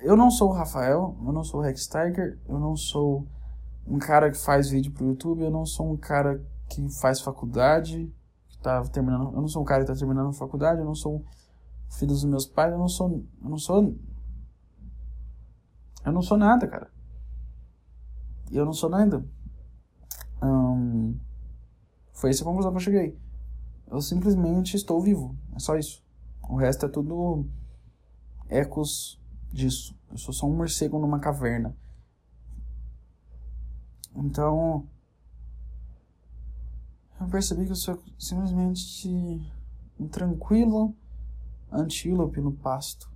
[0.00, 3.26] Eu não sou o Rafael, eu não sou o Rex Tiger, eu não sou
[3.86, 8.12] um cara que faz vídeo pro YouTube, eu não sou um cara que faz faculdade,
[8.48, 11.24] que tá terminando, eu não sou um cara que tá terminando faculdade, eu não sou
[11.90, 13.96] filho dos meus pais, eu não sou, eu não sou
[16.04, 16.90] eu não sou nada, cara.
[18.50, 19.24] E eu não sou nada.
[22.18, 23.18] Foi essa a conclusão que eu cheguei.
[23.86, 25.36] Eu simplesmente estou vivo.
[25.54, 26.04] É só isso.
[26.42, 27.46] O resto é tudo
[28.48, 29.20] ecos
[29.52, 29.96] disso.
[30.10, 31.76] Eu sou só um morcego numa caverna.
[34.16, 34.84] Então.
[37.20, 39.08] Eu percebi que eu sou simplesmente
[39.98, 40.94] um tranquilo
[41.70, 43.10] antílope no pasto,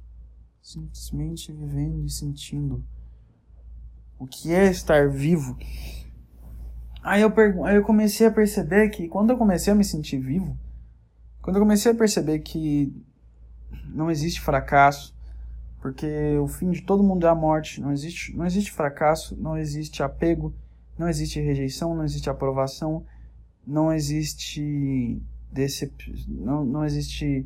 [0.60, 2.84] simplesmente vivendo e sentindo
[4.16, 5.56] o que é estar vivo.
[7.02, 7.32] Aí eu,
[7.64, 10.56] aí eu comecei a perceber que quando eu comecei a me sentir vivo,
[11.40, 12.94] quando eu comecei a perceber que
[13.86, 15.14] não existe fracasso,
[15.80, 16.06] porque
[16.38, 20.00] o fim de todo mundo é a morte, não existe, não existe fracasso, não existe
[20.00, 20.54] apego,
[20.96, 23.04] não existe rejeição, não existe aprovação,
[23.66, 25.92] não existe decep...
[26.28, 27.44] não, não existe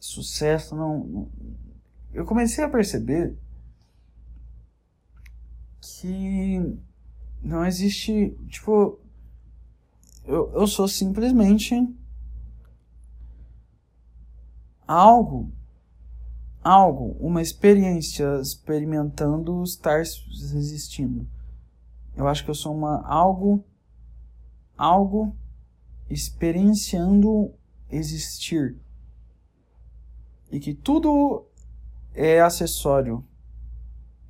[0.00, 1.28] sucesso, não,
[2.14, 3.36] eu comecei a perceber
[5.80, 6.78] que
[7.42, 8.98] não existe, tipo,
[10.24, 11.74] eu, eu sou simplesmente
[14.86, 15.50] algo,
[16.62, 21.26] algo, uma experiência experimentando estar existindo.
[22.16, 23.64] Eu acho que eu sou uma algo,
[24.76, 25.36] algo
[26.08, 27.52] experienciando
[27.90, 28.76] existir.
[30.50, 31.44] E que tudo
[32.14, 33.24] é acessório.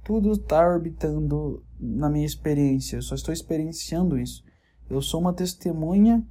[0.07, 2.97] Tudo está orbitando na minha experiência.
[2.97, 4.45] Eu só estou experienciando isso.
[4.89, 6.25] Eu sou uma testemunha.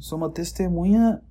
[0.00, 1.22] Sou uma testemunha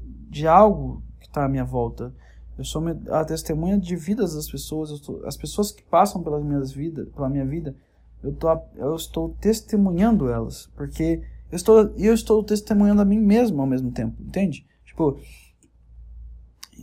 [0.00, 2.14] de algo que está à minha volta.
[2.56, 4.90] Eu sou a testemunha de vidas das pessoas.
[5.26, 7.76] As pessoas que passam pelas minhas vidas, pela minha vida,
[8.22, 10.70] eu, tô, eu estou testemunhando elas.
[10.74, 11.22] Porque
[11.52, 14.16] eu estou, eu estou testemunhando a mim mesmo ao mesmo tempo.
[14.22, 14.66] Entende?
[14.86, 15.18] Tipo,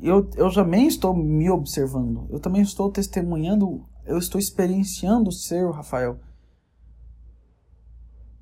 [0.03, 2.27] eu, eu também estou me observando.
[2.29, 3.91] Eu também estou testemunhando.
[4.05, 6.19] Eu estou experienciando ser o Rafael.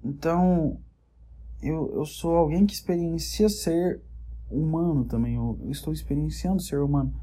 [0.03, 0.79] Então,
[1.61, 4.01] eu, eu sou alguém que experiencia ser
[4.49, 5.35] humano também.
[5.35, 7.13] Eu, eu estou experienciando ser humano.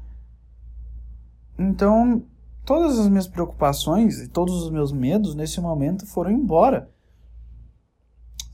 [1.57, 2.23] Então,
[2.65, 6.89] todas as minhas preocupações e todos os meus medos nesse momento foram embora.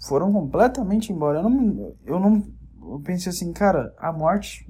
[0.07, 1.39] Foram completamente embora.
[1.39, 2.55] Eu não, eu não
[2.87, 4.67] eu pensei assim, cara, a morte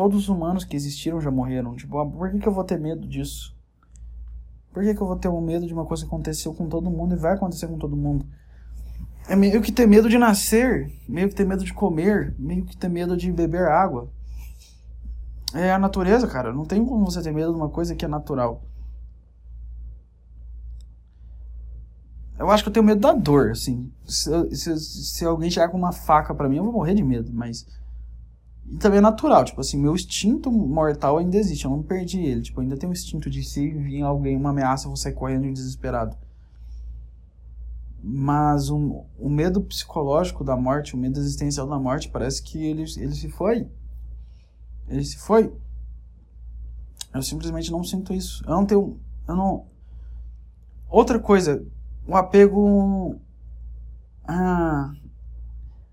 [0.00, 1.76] Todos os humanos que existiram já morreram.
[1.76, 3.54] Tipo, ah, por que, que eu vou ter medo disso?
[4.72, 6.90] Por que, que eu vou ter um medo de uma coisa que aconteceu com todo
[6.90, 8.24] mundo e vai acontecer com todo mundo?
[9.28, 12.74] É meio que ter medo de nascer, meio que ter medo de comer, meio que
[12.78, 14.08] ter medo de beber água.
[15.52, 16.50] É a natureza, cara.
[16.50, 18.62] Não tem como você ter medo de uma coisa que é natural.
[22.38, 23.92] Eu acho que eu tenho medo da dor, assim.
[24.06, 27.30] Se, se, se alguém chegar com uma faca para mim, eu vou morrer de medo,
[27.34, 27.66] mas
[28.70, 32.42] e também é natural, tipo assim, meu instinto mortal ainda existe, eu não perdi ele.
[32.42, 35.52] Tipo, ainda tenho o instinto de se vir alguém, uma ameaça, eu vou sair correndo
[35.52, 36.16] desesperado.
[38.00, 42.84] Mas o, o medo psicológico da morte, o medo existencial da morte, parece que ele,
[42.96, 43.68] ele se foi.
[44.88, 45.52] Ele se foi.
[47.12, 48.44] Eu simplesmente não sinto isso.
[48.44, 49.00] Eu não tenho.
[49.26, 49.66] Eu não.
[50.88, 51.66] Outra coisa,
[52.06, 53.20] o apego.
[54.26, 54.92] Ah,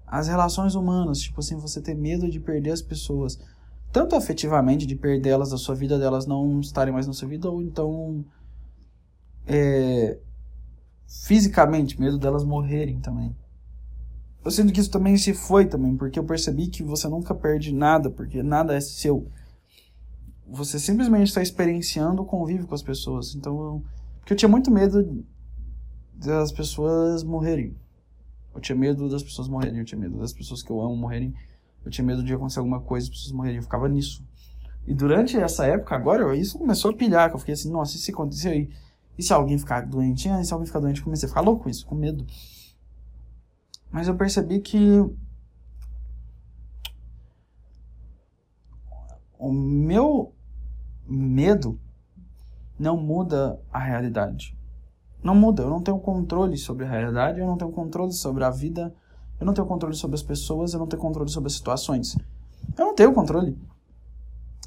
[0.08, 3.38] as relações humanas, tipo assim, você ter medo de perder as pessoas,
[3.92, 7.62] tanto afetivamente, de perdê-las da sua vida, delas não estarem mais na sua vida, ou
[7.62, 8.24] então
[9.46, 10.18] é,
[11.08, 13.36] fisicamente, medo delas morrerem também.
[14.44, 17.74] Eu sinto que isso também se foi também, porque eu percebi que você nunca perde
[17.74, 19.30] nada, porque nada é seu.
[20.50, 23.36] Você simplesmente está experienciando o convívio com as pessoas.
[23.36, 23.84] Então,
[24.20, 25.26] porque eu tinha muito medo
[26.14, 27.76] das pessoas morrerem.
[28.58, 31.32] Eu tinha medo das pessoas morrerem, eu tinha medo das pessoas que eu amo morrerem,
[31.86, 34.26] eu tinha medo de acontecer alguma coisa e as pessoas morrerem, eu ficava nisso.
[34.88, 38.00] E durante essa época, agora, isso começou a pilhar, que eu fiquei assim, nossa, e
[38.00, 38.70] se acontecer aí?
[39.16, 40.28] E se alguém ficar doente?
[40.28, 40.98] Ah, e se alguém ficar doente?
[40.98, 42.26] Eu comecei a ficar louco com isso, com medo.
[43.92, 45.06] Mas eu percebi que
[49.38, 50.34] o meu
[51.08, 51.80] medo
[52.80, 54.57] não muda a realidade
[55.28, 55.64] não muda.
[55.64, 58.96] Eu não tenho controle sobre a realidade, eu não tenho controle sobre a vida,
[59.40, 62.18] eu não tenho controle sobre as pessoas, eu não tenho controle sobre as situações.
[62.78, 63.58] Eu não tenho controle.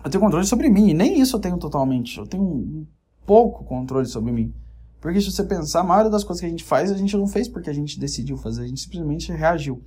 [0.05, 2.19] Eu tenho controle sobre mim, e nem isso eu tenho totalmente.
[2.19, 2.87] Eu tenho um
[3.27, 4.55] pouco controle sobre mim.
[5.01, 7.27] Porque se você pensar, a maioria das coisas que a gente faz, a gente não
[7.27, 9.83] fez porque a gente decidiu fazer, a gente simplesmente reagiu.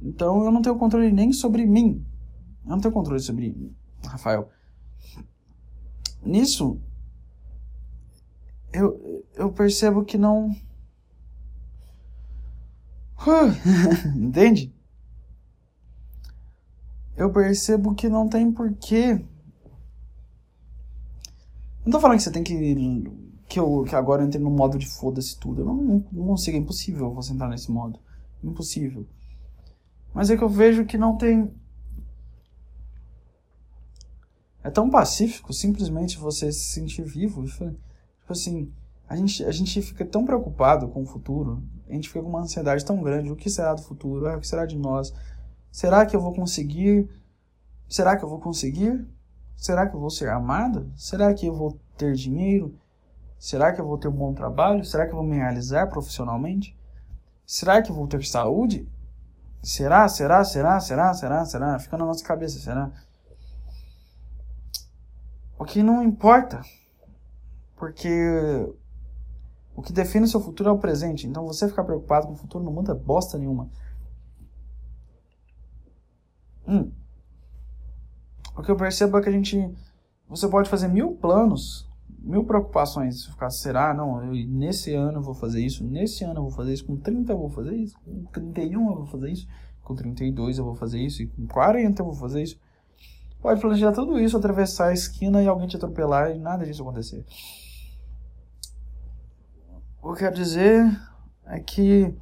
[0.00, 2.02] Então eu não tenho controle nem sobre mim.
[2.64, 3.54] Eu não tenho controle sobre
[4.02, 4.48] Rafael.
[6.24, 6.80] Nisso,
[8.76, 10.54] eu, eu percebo que não.
[14.14, 14.74] Entende?
[17.16, 19.24] Eu percebo que não tem porquê.
[21.84, 23.04] Não tô falando que você tem que.
[23.48, 25.62] Que, eu, que agora eu entrei no modo de foda-se tudo.
[25.62, 27.98] Eu não, não, não consigo, é impossível você entrar nesse modo.
[28.42, 29.06] Impossível.
[30.12, 31.50] Mas é que eu vejo que não tem.
[34.62, 37.46] É tão pacífico simplesmente você se sentir vivo.
[38.26, 38.72] Tipo assim,
[39.08, 42.40] a gente, a gente fica tão preocupado com o futuro, a gente fica com uma
[42.40, 45.14] ansiedade tão grande, o que será do futuro, ah, o que será de nós,
[45.70, 47.08] será que eu vou conseguir,
[47.88, 49.06] será que eu vou conseguir,
[49.56, 52.76] será que eu vou ser amado, será que eu vou ter dinheiro,
[53.38, 56.76] será que eu vou ter um bom trabalho, será que eu vou me realizar profissionalmente,
[57.46, 58.88] será que eu vou ter saúde,
[59.62, 62.90] será, será, será, será, será, será, fica na nossa cabeça, será,
[65.56, 66.60] o que não importa,
[67.76, 68.08] porque
[69.76, 71.26] o que define o seu futuro é o presente.
[71.26, 73.68] Então você ficar preocupado com o futuro não muda bosta nenhuma.
[76.66, 76.90] Hum.
[78.56, 79.70] O que eu percebo é que a gente.
[80.28, 83.26] Você pode fazer mil planos, mil preocupações.
[83.26, 83.92] Ficar, será?
[83.92, 86.96] Não, eu, nesse ano eu vou fazer isso, nesse ano eu vou fazer isso, com
[86.96, 89.46] 30 eu vou fazer isso, com 31 eu vou fazer isso,
[89.82, 92.58] com 32 eu vou fazer isso, e com 40 eu vou fazer isso.
[93.40, 97.24] Pode planejar tudo isso, atravessar a esquina e alguém te atropelar e nada disso acontecer.
[100.06, 101.00] O que eu quero dizer
[101.46, 102.14] é que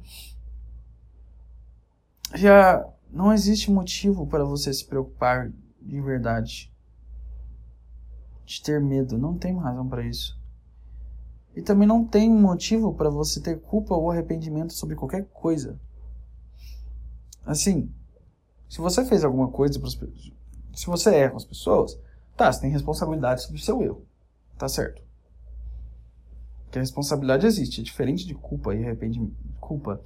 [2.33, 6.73] já não existe motivo para você se preocupar de verdade.
[8.43, 10.35] De ter medo, não tem razão para isso.
[11.55, 15.79] E também não tem motivo para você ter culpa ou arrependimento sobre qualquer coisa.
[17.45, 17.93] Assim,
[18.67, 19.79] se você fez alguma coisa,
[20.73, 21.99] se você erra com as pessoas,
[22.35, 24.03] tá, você tem responsabilidade sobre o seu erro.
[24.57, 25.05] Tá certo.
[26.75, 29.33] Que a responsabilidade existe, é diferente de culpa e arrependimento.
[29.61, 30.01] Culpa.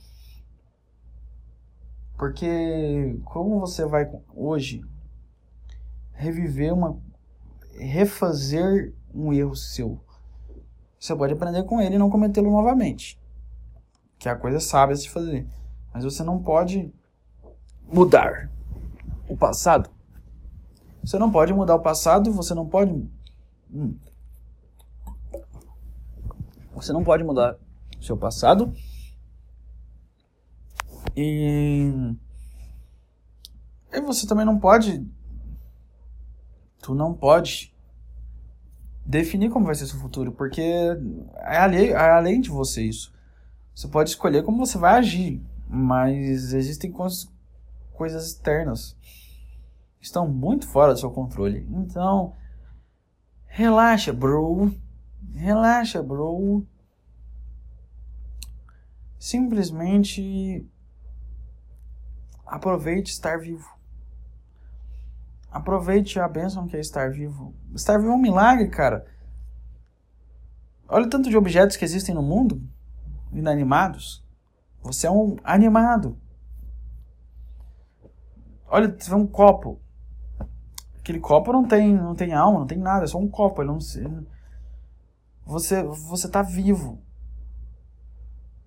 [2.16, 4.86] Porque como você vai hoje
[6.14, 7.02] reviver uma.
[7.72, 10.00] refazer um erro seu?
[11.00, 13.20] Você pode aprender com ele e não cometê-lo novamente.
[14.20, 15.48] Que é a coisa sábia de se fazer.
[15.92, 16.94] Mas você não pode
[17.92, 18.48] mudar
[19.28, 19.90] o passado.
[21.04, 23.10] Você não pode mudar o passado, você não pode.
[26.82, 27.58] Você não pode mudar
[28.00, 28.74] o seu passado.
[31.16, 31.92] E.
[33.92, 35.06] E você também não pode.
[36.82, 37.74] Tu não pode
[39.06, 43.12] definir como vai ser seu futuro, porque é além, é além de você isso.
[43.76, 48.96] Você pode escolher como você vai agir, mas existem coisas externas
[50.00, 51.68] que estão muito fora do seu controle.
[51.72, 52.34] Então,
[53.48, 54.72] relaxa, bro.
[55.34, 56.66] Relaxa, bro.
[59.18, 60.68] Simplesmente
[62.46, 63.68] aproveite estar vivo.
[65.52, 67.54] Aproveite a bênção que é estar vivo.
[67.74, 69.06] Estar vivo é um milagre, cara.
[70.88, 72.62] Olha o tanto de objetos que existem no mundo,
[73.32, 74.24] inanimados.
[74.82, 76.18] Você é um animado.
[78.68, 79.80] Olha, você vê um copo.
[81.00, 83.62] Aquele copo não tem, não tem alma, não tem nada, é só um copo.
[83.62, 83.80] Ele não,
[85.50, 87.02] você, você tá vivo.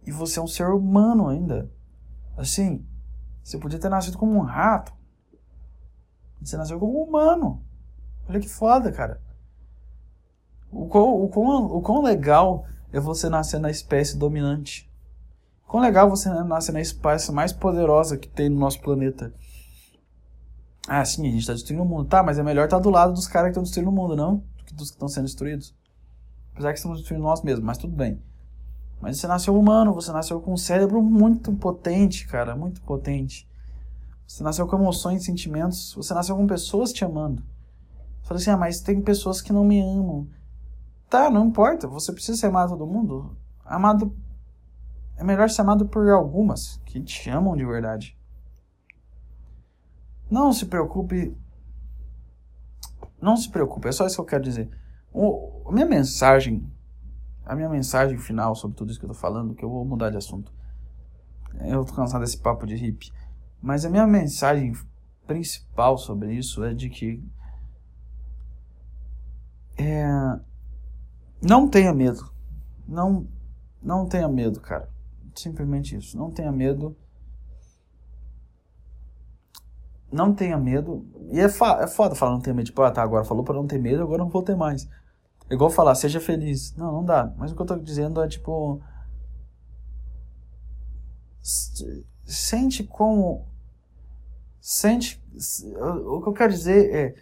[0.04, 1.70] E você é um ser humano ainda.
[2.36, 2.84] Assim,
[3.40, 4.92] você podia ter nascido como um rato.
[6.42, 7.62] Você nasceu como um humano.
[8.28, 9.22] Olha que foda, cara.
[10.72, 14.90] O quão, o, quão, o quão legal é você nascer na espécie dominante.
[15.68, 19.32] Quão legal você nascer na espécie mais poderosa que tem no nosso planeta.
[20.88, 22.08] Ah, sim, a gente tá destruindo o mundo.
[22.08, 24.16] Tá, mas é melhor estar tá do lado dos caras que estão destruindo o mundo,
[24.16, 24.38] não?
[24.56, 25.72] Do que dos que estão sendo destruídos.
[26.52, 28.20] Apesar que estamos destruindo nós mesmos, mas tudo bem.
[29.00, 33.48] Mas você nasceu humano, você nasceu com um cérebro muito potente, cara, muito potente.
[34.26, 37.42] Você nasceu com emoções, sentimentos, você nasceu com pessoas te amando.
[38.22, 40.28] Você fala assim, ah, mas tem pessoas que não me amam.
[41.10, 43.36] Tá, não importa, você precisa ser amado todo mundo.
[43.64, 44.16] Amado.
[45.16, 48.16] É melhor ser amado por algumas que te amam de verdade.
[50.30, 51.36] Não se preocupe.
[53.20, 54.70] Não se preocupe, é só isso que eu quero dizer.
[55.12, 56.66] O, a minha mensagem,
[57.44, 60.10] a minha mensagem final sobre tudo isso que eu tô falando, que eu vou mudar
[60.10, 60.52] de assunto.
[61.60, 63.12] Eu tô cansado desse papo de hippie.
[63.60, 64.72] Mas a minha mensagem
[65.26, 67.22] principal sobre isso é de que
[69.78, 70.06] é,
[71.40, 72.30] não tenha medo.
[72.86, 73.26] Não,
[73.82, 74.88] não tenha medo, cara.
[75.34, 76.16] Simplesmente isso.
[76.16, 76.96] Não tenha medo.
[80.10, 81.06] Não tenha medo.
[81.30, 82.66] E é, é foda falar não tenha medo.
[82.66, 84.88] Tipo, ah, tá, agora falou pra não ter medo, agora não vou ter mais.
[85.52, 86.74] É igual falar, seja feliz.
[86.76, 87.30] Não, não dá.
[87.36, 88.80] Mas o que eu tô dizendo é tipo.
[92.24, 93.46] Sente como.
[94.58, 95.22] Sente.
[96.06, 97.14] O que eu quero dizer é.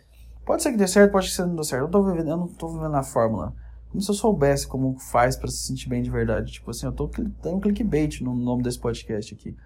[0.47, 1.83] Pode ser que dê certo, pode ser que não dê certo.
[1.83, 3.53] Eu, tô vivendo, eu não tô vivendo a fórmula.
[3.89, 6.53] Como se eu soubesse como faz para se sentir bem de verdade.
[6.53, 7.11] Tipo assim, eu tô
[7.43, 9.57] dando um clickbait no nome desse podcast aqui.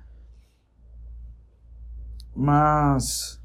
[2.35, 3.39] Mas.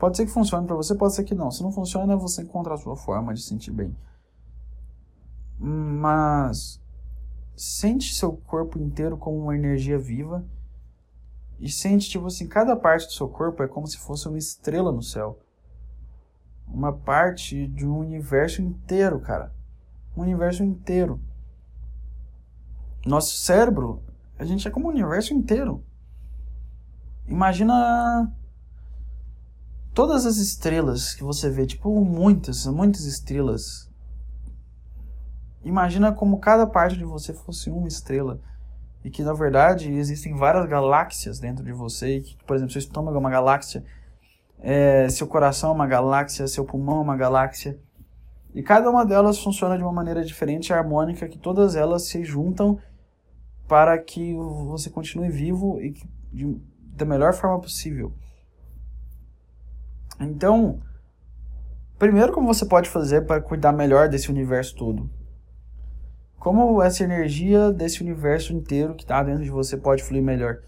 [0.00, 1.50] Pode ser que funcione para você, pode ser que não.
[1.50, 3.94] Se não funciona, você encontra a sua forma de sentir bem.
[5.58, 6.80] Mas
[7.54, 10.42] sente seu corpo inteiro como uma energia viva
[11.58, 14.90] e sente tipo assim, cada parte do seu corpo é como se fosse uma estrela
[14.90, 15.38] no céu.
[16.66, 19.52] Uma parte de um universo inteiro, cara.
[20.16, 21.20] Um universo inteiro.
[23.04, 24.02] Nosso cérebro,
[24.38, 25.84] a gente é como um universo inteiro.
[27.26, 28.32] Imagina
[29.94, 33.90] todas as estrelas que você vê, tipo muitas, muitas estrelas.
[35.64, 38.40] Imagina como cada parte de você fosse uma estrela
[39.04, 42.18] e que na verdade existem várias galáxias dentro de você.
[42.18, 43.84] E que, por exemplo, seu estômago é uma galáxia,
[44.58, 47.78] é, seu coração é uma galáxia, seu pulmão é uma galáxia.
[48.54, 52.78] E cada uma delas funciona de uma maneira diferente, harmônica, que todas elas se juntam
[53.68, 56.60] para que você continue vivo e que, de,
[56.96, 58.12] da melhor forma possível.
[60.20, 60.80] Então,
[61.98, 65.10] primeiro, como você pode fazer para cuidar melhor desse universo todo?
[66.38, 70.60] Como essa energia desse universo inteiro que está dentro de você pode fluir melhor?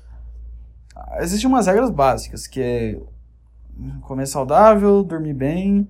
[1.18, 3.00] Existem umas regras básicas, que é
[4.02, 5.88] comer saudável, dormir bem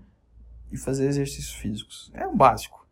[0.71, 2.11] e fazer exercícios físicos.
[2.15, 2.87] É o básico.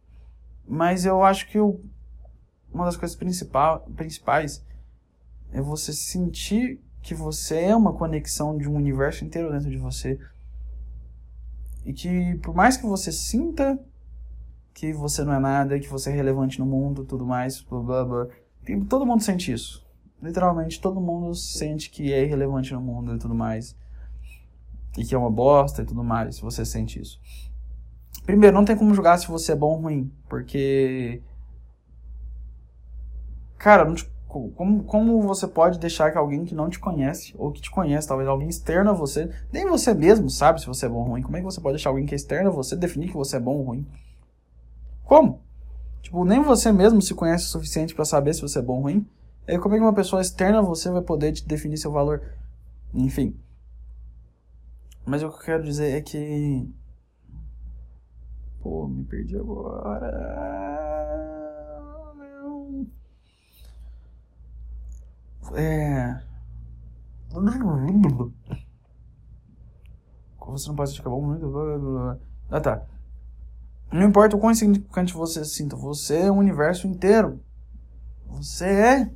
[0.67, 4.65] Mas eu acho que uma das coisas principal, principais
[5.53, 10.19] é você sentir que você é uma conexão de um universo inteiro dentro de você
[11.85, 13.79] e que por mais que você sinta
[14.73, 18.05] que você não é nada, que você é relevante no mundo, tudo mais, blá blá
[18.05, 18.27] blá,
[18.89, 19.87] todo mundo sente isso.
[20.23, 23.77] Literalmente todo mundo sente que é irrelevante no mundo e tudo mais.
[24.97, 27.21] E que é uma bosta e tudo mais, você sente isso.
[28.25, 31.23] Primeiro, não tem como julgar se você é bom ou ruim, porque
[33.57, 37.51] cara, não te como, como você pode deixar que alguém que não te conhece, ou
[37.51, 40.89] que te conhece, talvez alguém externo a você, nem você mesmo sabe se você é
[40.89, 42.77] bom ou ruim, como é que você pode deixar alguém que é externo a você
[42.77, 43.87] definir que você é bom ou ruim?
[45.05, 45.41] Como?
[46.01, 48.83] Tipo, nem você mesmo se conhece o suficiente para saber se você é bom ou
[48.83, 49.07] ruim.
[49.47, 51.91] E aí, como é que uma pessoa externa a você vai poder te definir seu
[51.91, 52.23] valor?
[52.95, 53.37] Enfim.
[55.05, 56.73] Mas o que eu quero dizer é que.
[58.61, 60.80] Pô, me perdi agora.
[65.55, 66.21] É.
[70.51, 72.19] Você não pode bom muito.
[72.51, 72.83] Ah tá.
[73.93, 77.41] Não importa o quão insignificante você se sinta, você é o universo inteiro.
[78.27, 79.11] Você é.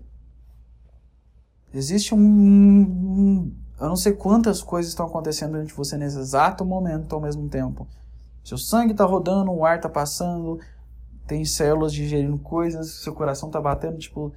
[1.72, 3.56] Existe um, um.
[3.80, 7.48] Eu não sei quantas coisas estão acontecendo dentro de você nesse exato momento ao mesmo
[7.48, 7.86] tempo.
[8.44, 10.60] Seu sangue está rodando, o ar está passando,
[11.26, 14.32] tem células digerindo coisas, seu coração está batendo, tipo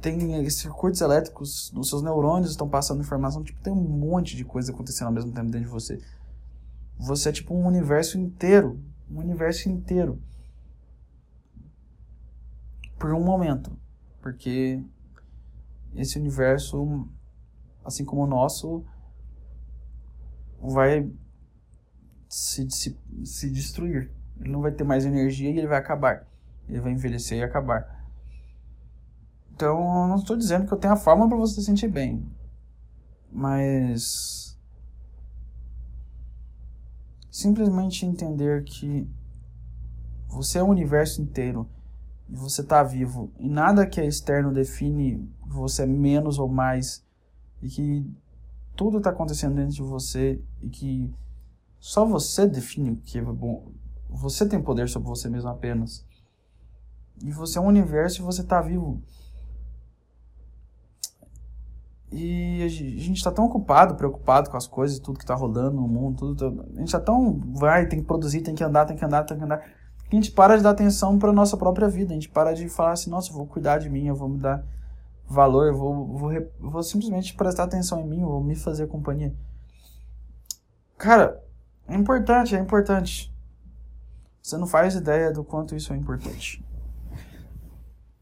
[0.00, 4.72] tem circuitos elétricos nos seus neurônios estão passando informação, tipo, tem um monte de coisa
[4.72, 6.00] acontecendo ao mesmo tempo dentro de você.
[6.98, 8.80] Você é tipo um universo inteiro,
[9.10, 10.20] um universo inteiro.
[12.98, 13.76] Por um momento,
[14.22, 14.82] porque
[15.94, 17.06] esse universo,
[17.84, 18.84] assim como o nosso,
[20.60, 21.10] vai
[22.28, 24.10] se, se, se destruir.
[24.40, 26.26] Ele não vai ter mais energia e ele vai acabar.
[26.68, 27.93] Ele vai envelhecer e acabar.
[29.54, 32.28] Então, eu não estou dizendo que eu tenho a forma para você se sentir bem.
[33.30, 34.58] Mas.
[37.30, 39.08] Simplesmente entender que
[40.28, 41.68] você é o universo inteiro
[42.28, 47.04] e você está vivo e nada que é externo define você é menos ou mais
[47.60, 48.08] e que
[48.76, 51.12] tudo está acontecendo dentro de você e que
[51.78, 53.72] só você define o que é bom.
[54.08, 56.04] Você tem poder sobre você mesmo apenas.
[57.22, 59.02] E você é um universo e você está vivo.
[62.16, 65.88] E a gente está tão ocupado, preocupado com as coisas, tudo que está rolando no
[65.88, 69.04] mundo, tudo, a gente está tão, vai, tem que produzir, tem que andar, tem que
[69.04, 72.12] andar, tem que andar, que a gente para de dar atenção para nossa própria vida,
[72.12, 74.38] a gente para de falar assim, nossa, eu vou cuidar de mim, eu vou me
[74.38, 74.64] dar
[75.26, 79.34] valor, eu vou, vou, vou simplesmente prestar atenção em mim, eu vou me fazer companhia.
[80.96, 81.42] Cara,
[81.88, 83.34] é importante, é importante.
[84.40, 86.64] Você não faz ideia do quanto isso é importante.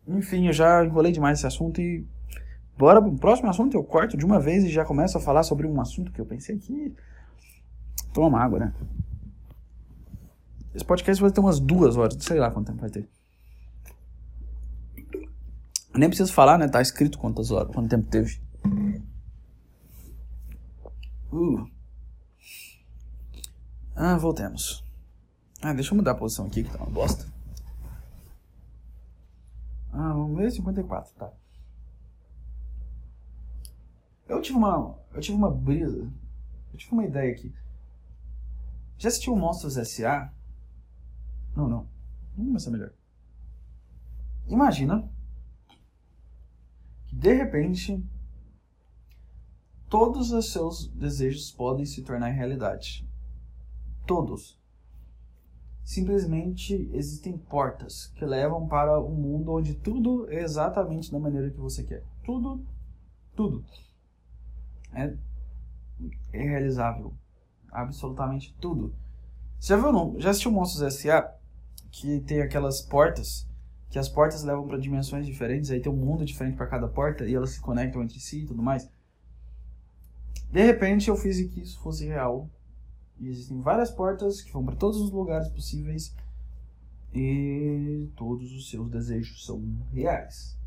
[0.09, 2.07] Enfim, eu já enrolei demais esse assunto e
[2.83, 5.69] Bora pro próximo assunto, eu corto de uma vez e já começo a falar sobre
[5.69, 6.93] um assunto que eu pensei que.
[8.13, 8.75] Toma água, né?
[10.75, 13.09] Esse podcast vai ter umas duas horas, sei lá quanto tempo vai ter.
[15.95, 16.67] Nem preciso falar, né?
[16.67, 18.41] Tá escrito quantas horas, quanto tempo teve.
[21.31, 21.65] Uh.
[23.95, 24.85] Ah, voltemos.
[25.63, 27.25] Ah, deixa eu mudar a posição aqui, que tá uma bosta.
[29.93, 31.42] Ah, vamos ver 54, tá.
[34.29, 34.99] Eu tive uma.
[35.13, 36.11] Eu tive uma brisa.
[36.73, 37.55] Eu tive uma ideia aqui.
[38.99, 40.33] Já assistiu Monstros S.A.?
[41.57, 41.87] Não, não.
[42.35, 42.93] Vamos começar melhor.
[44.47, 45.11] imagina
[47.07, 48.03] que de repente
[49.89, 53.07] todos os seus desejos podem se tornar realidade.
[54.07, 54.59] Todos.
[55.85, 61.59] Simplesmente existem portas que levam para um mundo onde tudo é exatamente da maneira que
[61.59, 62.05] você quer.
[62.25, 62.65] Tudo,
[63.35, 63.65] tudo.
[64.95, 65.15] É,
[66.33, 67.15] é realizável.
[67.71, 68.95] Absolutamente tudo.
[69.61, 70.21] Já viu, não?
[70.21, 71.35] Já assistiu Monstros S.A.?
[71.91, 73.47] Que tem aquelas portas,
[73.91, 77.27] que as portas levam para dimensões diferentes, aí tem um mundo diferente para cada porta
[77.27, 78.89] e elas se conectam entre si e tudo mais.
[80.51, 82.49] De repente eu fiz que isso fosse real.
[83.19, 86.15] E existem várias portas que vão para todos os lugares possíveis
[87.15, 89.63] e todos os seus desejos são
[89.93, 90.59] reais.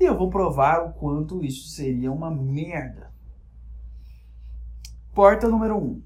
[0.00, 3.12] E eu vou provar o quanto isso seria uma merda.
[5.14, 5.78] Porta número 1.
[5.78, 6.02] Um.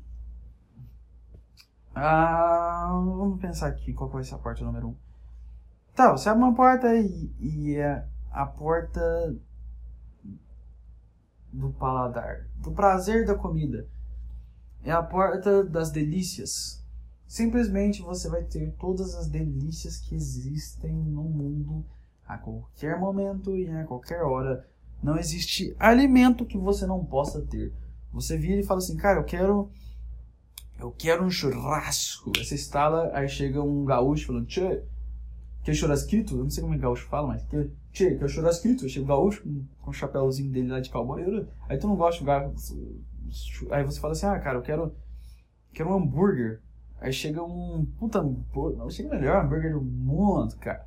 [1.94, 4.90] Ah, vamos pensar aqui qual vai ser a porta número 1.
[4.90, 4.96] Um.
[5.94, 9.34] Tá, você abre uma porta e, e é a porta
[11.52, 13.88] do paladar, do prazer da comida.
[14.82, 16.84] É a porta das delícias.
[17.28, 21.84] Simplesmente você vai ter todas as delícias que existem no mundo
[22.26, 24.68] a qualquer momento e a qualquer hora.
[25.00, 27.72] Não existe alimento que você não possa ter.
[28.12, 29.70] Você vira e fala assim, cara, eu quero.
[30.78, 32.32] Eu quero um churrasco.
[32.36, 34.82] Você instala, aí chega um gaúcho falando, tchê,
[35.62, 36.36] que é churrasquito?
[36.36, 38.84] Eu não sei como é que gaúcho fala, mas que, tchê, que é churrasquito.
[38.84, 41.46] Aí chega o gaúcho com, com o chapéuzinho dele lá de cowboy.
[41.68, 43.68] Aí tu não gosta de gaúcho.
[43.70, 44.94] Aí você fala assim, ah, cara, eu quero.
[45.72, 46.60] Quero um hambúrguer.
[47.00, 48.22] Aí chega um puta.
[48.22, 50.86] Não, chega melhor hambúrguer do mundo, cara.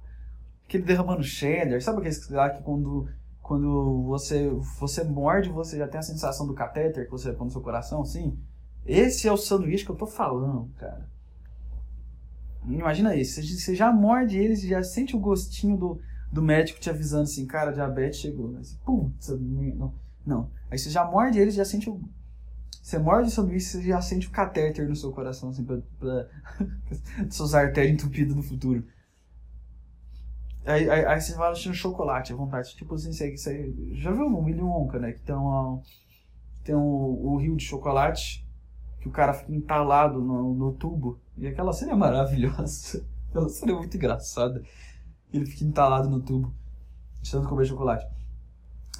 [0.65, 1.81] Aquele derramando cheddar.
[1.81, 3.09] Sabe aquele lá que quando
[3.49, 4.47] quando você
[4.79, 8.03] você morde, você já tem a sensação do catéter que você põe no seu coração,
[8.03, 8.37] assim.
[8.85, 11.09] Esse é o sanduíche que eu tô falando, cara.
[12.67, 15.99] Imagina isso, você já morde ele, você já sente o gostinho do,
[16.31, 18.55] do médico te avisando assim, cara, diabetes chegou.
[18.55, 20.51] Aí você, não, não.
[20.69, 21.99] Aí você já morde ele, já sente o.
[22.83, 26.27] Você morde o sanduíche, você já sente o catéter no seu coração, assim, pra, pra
[27.31, 28.85] suas artérias entupidas no futuro.
[30.69, 32.75] Aí, aí, aí você fala de chocolate à vontade.
[32.75, 35.13] Tipo assim, você, você já viu o Willy Wonka, né?
[35.13, 35.81] Que tem, uma,
[36.63, 38.47] tem o, o rio de chocolate,
[39.01, 41.19] que o cara fica entalado no, no tubo.
[41.35, 43.03] E aquela cena é maravilhosa.
[43.29, 44.63] Aquela cena é muito engraçada.
[45.33, 46.53] Ele fica entalado no tubo,
[47.21, 48.05] de comer chocolate.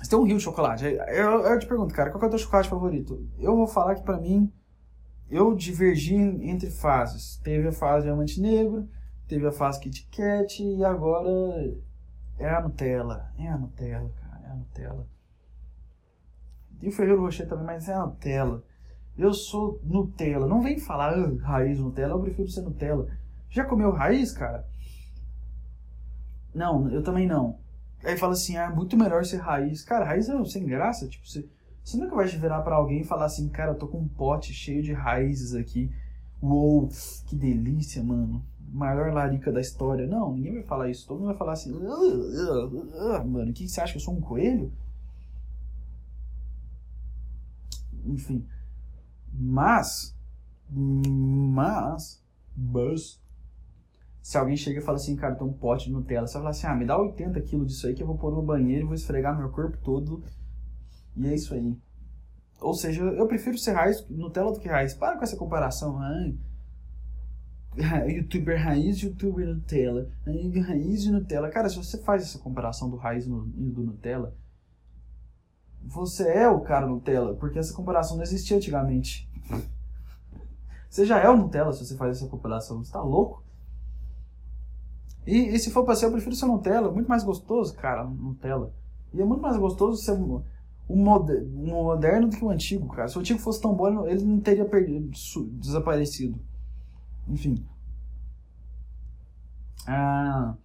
[0.02, 0.86] Você tem um rio de chocolate.
[0.86, 3.28] Eu, eu te pergunto, cara, qual é o teu chocolate favorito?
[3.38, 4.52] Eu vou falar que pra mim,
[5.30, 7.38] eu divergi entre fases.
[7.44, 8.88] Teve a fase diamante negro,
[9.30, 11.72] Teve a fase Kit Kat e agora
[12.40, 13.32] é a Nutella.
[13.38, 14.48] É a Nutella, cara.
[14.48, 15.08] É a Nutella.
[16.82, 18.64] E o Ferreiro Rocher também, mas é a Nutella.
[19.16, 20.48] Eu sou Nutella.
[20.48, 23.08] Não vem falar ah, raiz Nutella, eu prefiro ser Nutella.
[23.52, 24.68] Já comeu raiz, cara?
[26.52, 27.60] Não, eu também não.
[28.04, 29.84] Aí fala assim, ah, é muito melhor ser raiz.
[29.84, 31.08] Cara, raiz é sem graça.
[31.08, 31.48] Tipo, você,
[31.84, 34.52] você nunca vai virar para alguém e falar assim, cara, eu tô com um pote
[34.56, 35.92] cheio de raízes aqui.
[36.42, 36.90] Uou,
[37.28, 40.08] que delícia, mano maior larica da história.
[40.08, 41.08] Não, ninguém vai falar isso.
[41.08, 44.72] Todo mundo vai falar assim, mano, o que você acha que eu sou um coelho?
[48.06, 48.46] Enfim.
[49.32, 50.16] Mas,
[50.70, 52.24] mas,
[52.56, 53.22] mas,
[54.22, 56.50] se alguém chega e fala assim, cara, tem um pote de Nutella, você vai falar
[56.52, 58.86] assim, ah, me dá 80 quilos disso aí que eu vou pôr no banheiro e
[58.86, 60.24] vou esfregar meu corpo todo.
[61.16, 61.78] E é isso aí.
[62.62, 64.94] Ou seja, eu prefiro ser raiz Nutella do que raiz.
[64.94, 65.98] Para com essa comparação.
[66.00, 66.38] Ai,
[68.08, 70.10] youtuber raiz youtuber Nutella.
[70.26, 71.50] Raiz e Nutella.
[71.50, 74.36] Cara, se você faz essa comparação do raiz e do Nutella,
[75.82, 79.30] você é o cara Nutella, porque essa comparação não existia antigamente.
[80.90, 82.84] Você já é o Nutella se você faz essa comparação.
[82.84, 83.44] Você tá louco?
[85.24, 86.92] E, e se for pra ser, eu prefiro ser Nutella.
[86.92, 88.74] Muito mais gostoso, cara, Nutella.
[89.14, 93.08] E é muito mais gostoso ser o moderno do que o antigo, cara.
[93.08, 95.12] Se o antigo fosse tão bom, ele não teria perdido,
[95.60, 96.40] desaparecido.
[97.30, 97.66] Enfim.
[99.88, 100.56] Ah,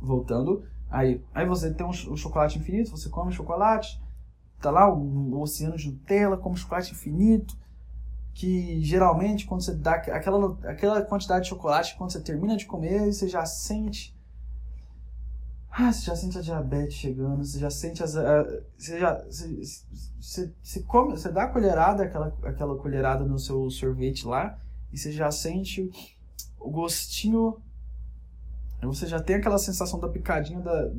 [0.00, 0.64] voltando.
[0.90, 4.00] Aí, aí você tem um, um chocolate infinito, você come chocolate,
[4.60, 7.56] tá lá um, um oceano de Nutella, come chocolate infinito,
[8.32, 13.12] que geralmente quando você dá aquela, aquela quantidade de chocolate, quando você termina de comer,
[13.12, 14.16] você já sente
[15.70, 18.14] ah, você já sente a diabetes chegando, você já sente as.
[18.76, 19.14] Você já.
[19.24, 19.62] Você,
[20.20, 24.58] você, você, come, você dá a colherada, aquela, aquela colherada no seu sorvete lá,
[24.92, 25.90] e você já sente
[26.58, 27.60] o gostinho.
[28.82, 30.90] Você já tem aquela sensação da picadinha da,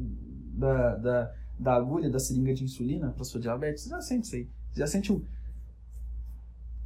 [0.53, 3.83] da, da, da agulha, da seringa de insulina para sua diabetes.
[3.83, 4.49] Você já sente isso aí.
[4.71, 5.25] Você já sente o.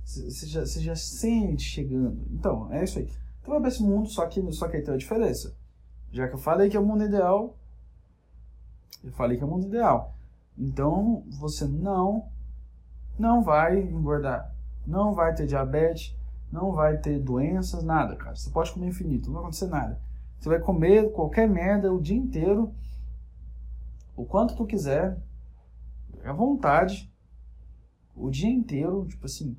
[0.06, 2.26] Você já, você já sente chegando.
[2.32, 3.10] Então, é isso aí.
[3.42, 5.54] Então vai esse mundo, só que, só que aí tem uma diferença.
[6.12, 7.58] Já que eu falei que é o mundo ideal,
[9.04, 10.16] eu falei que é o mundo ideal.
[10.58, 12.30] Então você não
[13.18, 14.52] não vai engordar,
[14.88, 16.16] não vai ter diabetes,
[16.54, 18.36] não vai ter doenças, nada, cara.
[18.36, 20.00] Você pode comer infinito, não vai acontecer nada.
[20.40, 22.72] Você vai comer qualquer merda o dia inteiro,
[24.16, 25.20] o quanto tu quiser,
[26.24, 27.12] à vontade,
[28.16, 29.58] o dia inteiro, tipo assim,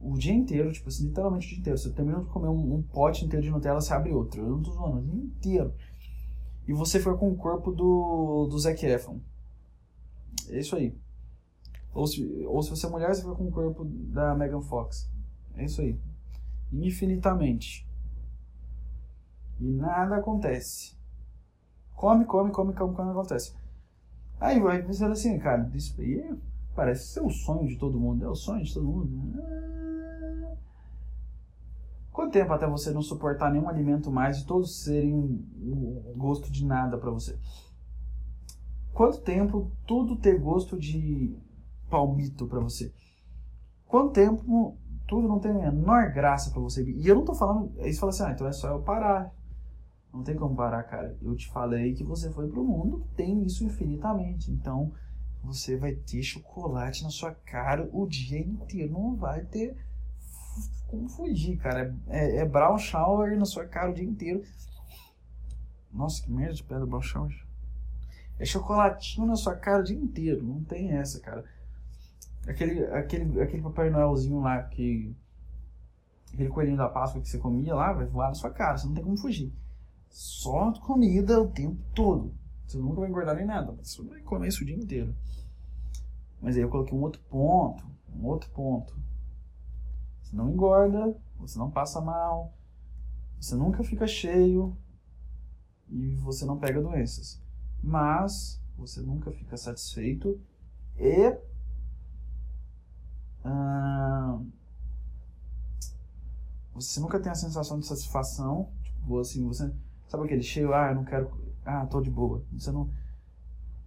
[0.00, 1.78] o dia inteiro, tipo assim, literalmente o dia inteiro.
[1.78, 4.40] Você termina de comer um, um, pote inteiro de Nutella, você abre outro.
[4.40, 5.74] Eu não tô zoando, o dia inteiro.
[6.68, 9.18] E você foi com o corpo do, do Zac Efron.
[10.48, 10.96] É isso aí.
[11.92, 15.15] Ou se, ou se você é mulher, você foi com o corpo da Megan Fox.
[15.56, 15.98] É isso aí.
[16.72, 17.86] Infinitamente.
[19.58, 20.96] E nada acontece.
[21.94, 23.54] Come, come, come, come, come, acontece.
[24.38, 26.38] Aí vai pensando assim, cara, isso aí
[26.74, 28.24] parece ser o sonho de todo mundo.
[28.24, 29.40] É o sonho de todo mundo.
[29.40, 29.76] Ah.
[32.16, 35.44] Quanto tempo até você não suportar nenhum alimento mais e todos serem
[36.16, 37.38] gosto de nada para você?
[38.94, 41.36] Quanto tempo tudo ter gosto de
[41.90, 42.90] palmito para você?
[43.86, 46.82] Quanto tempo tudo não tem a menor graça para você.
[46.82, 47.72] E eu não tô falando.
[47.78, 49.32] Aí você fala assim, ah, então é só eu parar.
[50.12, 51.16] Não tem como parar, cara.
[51.22, 54.50] Eu te falei que você foi pro mundo que tem isso infinitamente.
[54.50, 54.92] Então
[55.44, 58.92] você vai ter chocolate na sua cara o dia inteiro.
[58.92, 59.76] Não vai ter
[60.88, 61.94] como fugir, cara.
[62.08, 64.42] É, é brown shower na sua cara o dia inteiro.
[65.92, 67.46] Nossa, que merda de pedra brown shower.
[68.38, 70.42] É chocolatinho na sua cara o dia inteiro.
[70.42, 71.44] Não tem essa, cara.
[72.46, 75.14] Aquele, aquele, aquele Papai Noelzinho lá que.
[76.32, 78.94] Aquele coelhinho da Páscoa que você comia lá vai voar na sua cara, você não
[78.94, 79.52] tem como fugir.
[80.08, 82.34] Só comida o tempo todo.
[82.66, 85.14] Você nunca vai engordar nem nada, você vai comer isso o dia inteiro.
[86.40, 88.94] Mas aí eu coloquei um outro ponto, um outro ponto.
[90.22, 92.52] Você não engorda, você não passa mal,
[93.40, 94.76] você nunca fica cheio
[95.88, 97.40] e você não pega doenças.
[97.82, 100.40] Mas você nunca fica satisfeito
[100.98, 101.36] e
[103.46, 104.40] ah,
[106.74, 109.72] você nunca tem a sensação de satisfação, tipo assim, você
[110.08, 111.30] sabe aquele cheio, ah, eu não quero,
[111.64, 112.44] ah, tô de boa.
[112.52, 112.90] Você não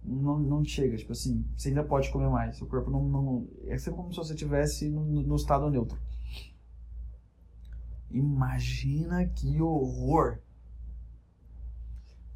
[0.02, 3.76] não, não chega, tipo assim, você ainda pode comer mais, seu corpo não, não é
[3.76, 5.98] sempre como se você estivesse no, no estado neutro.
[8.10, 10.38] Imagina que horror.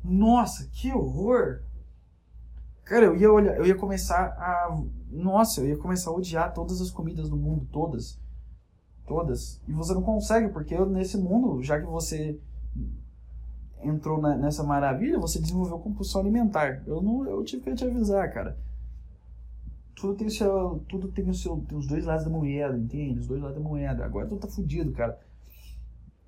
[0.04, 1.62] Nossa, que horror!
[2.84, 4.78] Cara, eu ia olhar, eu ia começar a.
[5.10, 8.20] Nossa, eu ia começar a odiar todas as comidas do mundo, todas.
[9.06, 9.60] Todas.
[9.66, 12.38] E você não consegue, porque nesse mundo, já que você
[13.82, 16.82] entrou na, nessa maravilha, você desenvolveu compulsão alimentar.
[16.86, 18.58] Eu não, eu tive que te avisar, cara.
[19.94, 23.20] Tudo tem o seu, tudo tem o seu, tem os dois lados da moeda, entende?
[23.20, 24.04] Os dois lados da moeda.
[24.04, 25.18] Agora tu tá fudido, cara.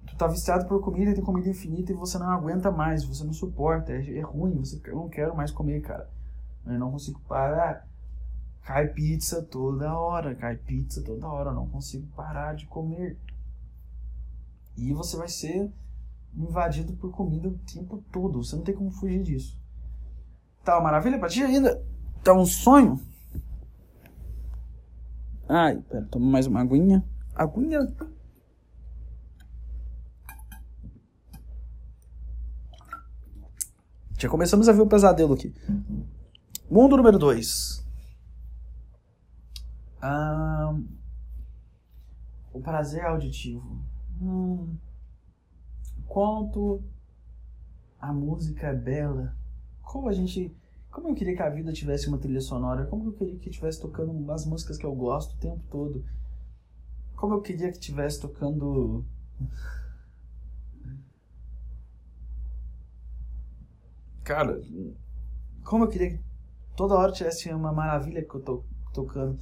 [0.06, 3.32] Tu tá viciado por comida, tem comida infinita e você não aguenta mais, você não
[3.32, 6.08] suporta, é, é ruim, você eu não quero mais comer, cara.
[6.66, 7.86] Eu não consigo parar.
[8.62, 13.16] Cai pizza toda hora, cai pizza toda hora, eu não consigo parar de comer.
[14.76, 15.72] E você vai ser
[16.34, 19.56] invadido por comida o tempo todo, você não tem como fugir disso.
[20.64, 21.80] Tá uma maravilha pra ti ainda?
[22.24, 23.00] Tá um sonho?
[25.48, 27.04] Ai, pera, toma mais uma aguinha.
[27.36, 27.78] Aguinha.
[34.18, 35.54] Já começamos a ver o pesadelo aqui.
[36.68, 37.86] Mundo número 2.
[40.02, 40.76] Ah,
[42.52, 43.80] o prazer auditivo.
[44.20, 44.76] Hum,
[46.08, 46.82] quanto
[48.00, 49.36] a música é bela.
[49.80, 50.52] Como a gente.
[50.90, 52.84] Como eu queria que a vida tivesse uma trilha sonora.
[52.86, 56.04] Como eu queria que estivesse tocando as músicas que eu gosto o tempo todo.
[57.14, 59.04] Como eu queria que estivesse tocando.
[64.24, 64.60] Cara,
[65.62, 66.26] como eu queria que
[66.76, 69.38] toda hora tivesse uma maravilha que eu tô tocando.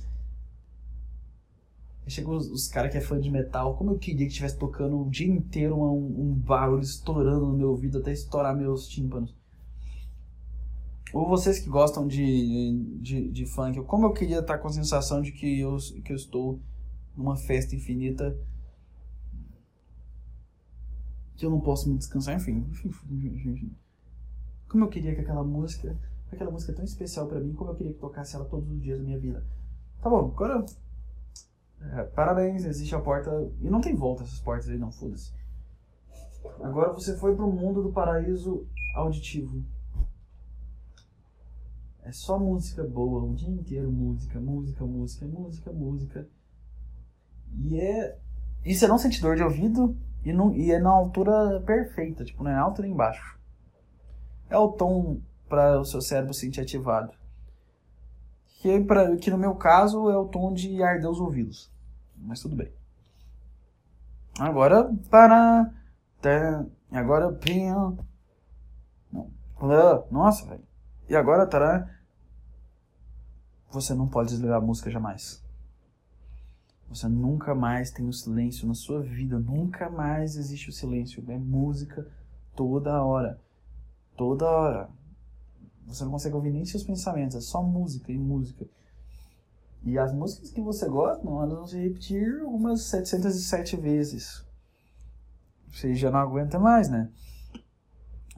[2.06, 5.00] Chegou os, os caras que é fã de metal, como eu queria que estivesse tocando
[5.00, 9.34] o dia inteiro um, um barulho estourando no meu ouvido até estourar meus tímpanos.
[11.12, 15.22] Ou vocês que gostam de, de, de funk, como eu queria estar com a sensação
[15.22, 16.60] de que eu, que eu estou
[17.16, 18.36] numa festa infinita
[21.36, 22.64] que eu não posso me descansar, enfim.
[24.68, 25.96] Como eu queria que aquela música
[26.34, 28.80] aquela música é tão especial para mim, como eu queria que tocasse ela todos os
[28.80, 29.44] dias da minha vida.
[30.02, 30.64] Tá bom, agora.
[31.80, 33.30] É, parabéns, existe a porta.
[33.60, 35.32] E não tem volta essas portas aí, não, foda-se.
[36.60, 39.64] Agora você foi pro mundo do paraíso auditivo.
[42.02, 46.28] É só música boa, o dia inteiro música, música, música, música, música.
[47.56, 48.18] E é.
[48.64, 52.42] E você não sente dor de ouvido, E, não, e é na altura perfeita, tipo,
[52.42, 53.38] não é alto nem embaixo.
[54.48, 57.12] É o tom para o seu cérebro se sentir ativado.
[58.60, 61.70] Que, pra, que no meu caso é o tom de arder os ouvidos.
[62.16, 62.72] Mas tudo bem.
[64.38, 65.70] Agora, para.
[66.90, 67.98] Agora, pinho.
[70.10, 70.64] Nossa, velho.
[71.08, 71.90] E agora, tará.
[73.70, 75.44] Você não pode desligar a música jamais.
[76.88, 79.38] Você nunca mais tem o silêncio na sua vida.
[79.38, 81.24] Nunca mais existe o silêncio.
[81.28, 82.06] É música
[82.54, 83.40] toda hora.
[84.16, 84.88] Toda hora.
[85.86, 87.36] Você não consegue ouvir nem seus pensamentos.
[87.36, 88.66] É só música e música.
[89.84, 94.44] E as músicas que você gosta, elas vão se repetir umas 707 vezes.
[95.70, 97.10] Você já não aguenta mais, né?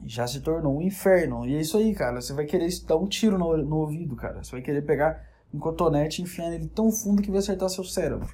[0.05, 1.45] Já se tornou um inferno.
[1.45, 2.21] E é isso aí, cara.
[2.21, 4.43] Você vai querer dar um tiro no, no ouvido, cara.
[4.43, 7.83] Você vai querer pegar um cotonete e enfiar nele tão fundo que vai acertar seu
[7.83, 8.27] cérebro.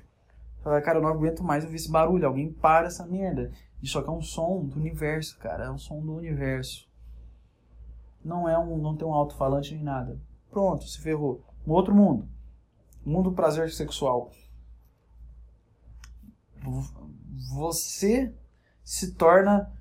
[0.64, 3.52] Fala, cara, eu não aguento mais ouvir esse barulho, alguém para essa merda.
[3.82, 6.88] Isso aqui é um som do universo, cara, é um som do universo.
[8.24, 10.20] Não é um, não tem um alto-falante nem nada.
[10.50, 11.44] Pronto, se ferrou.
[11.66, 12.28] Um outro mundo.
[13.06, 14.32] Mundo do prazer sexual.
[17.54, 18.34] Você
[18.84, 19.72] se torna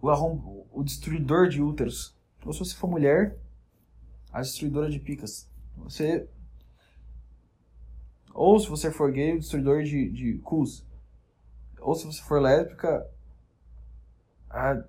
[0.00, 0.66] o, arrom...
[0.72, 2.16] o destruidor de úteros.
[2.44, 3.38] Ou se você for mulher,
[4.32, 5.48] a destruidora de picas.
[5.76, 6.28] Você
[8.32, 10.86] ou se você for gay, o destruidor de, de cus.
[11.80, 13.06] Ou se você for lésbica,
[14.48, 14.82] a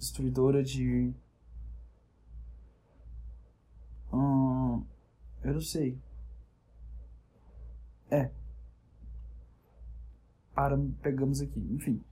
[0.00, 1.14] destruidora de.
[4.12, 4.84] Hum,
[5.44, 5.96] eu não sei.
[8.10, 8.30] É.
[10.52, 11.60] Para, pegamos aqui.
[11.70, 12.02] Enfim.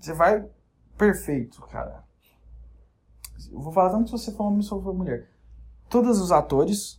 [0.00, 0.48] Você vai.
[0.98, 2.04] Perfeito, cara.
[3.52, 5.30] Eu vou falar tanto se você for homem ou se for mulher.
[5.88, 6.98] Todos os atores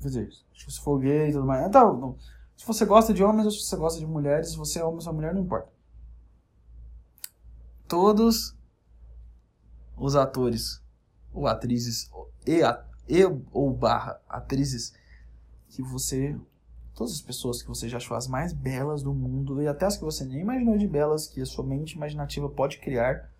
[0.00, 1.66] Quer dizer, se você for gay e tudo mais.
[1.66, 2.16] Então,
[2.56, 4.96] se você gosta de homens ou se você gosta de mulheres, se você é homem
[4.96, 5.68] ou se é mulher, não importa.
[7.88, 8.55] Todos
[9.96, 10.82] os atores
[11.32, 12.10] ou atrizes
[12.46, 12.60] e,
[13.08, 14.94] e ou barra atrizes
[15.68, 16.38] que você
[16.96, 19.96] todas as pessoas que você já achou as mais belas do mundo e até as
[19.98, 23.30] que você nem imaginou de belas que a sua mente imaginativa pode criar,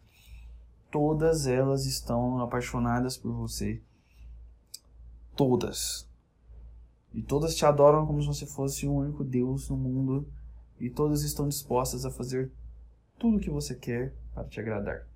[0.90, 3.80] todas elas estão apaixonadas por você.
[5.34, 6.06] Todas.
[7.14, 10.28] E todas te adoram como se você fosse o único Deus no mundo.
[10.78, 12.52] E todas estão dispostas a fazer
[13.18, 15.06] tudo o que você quer para te agradar.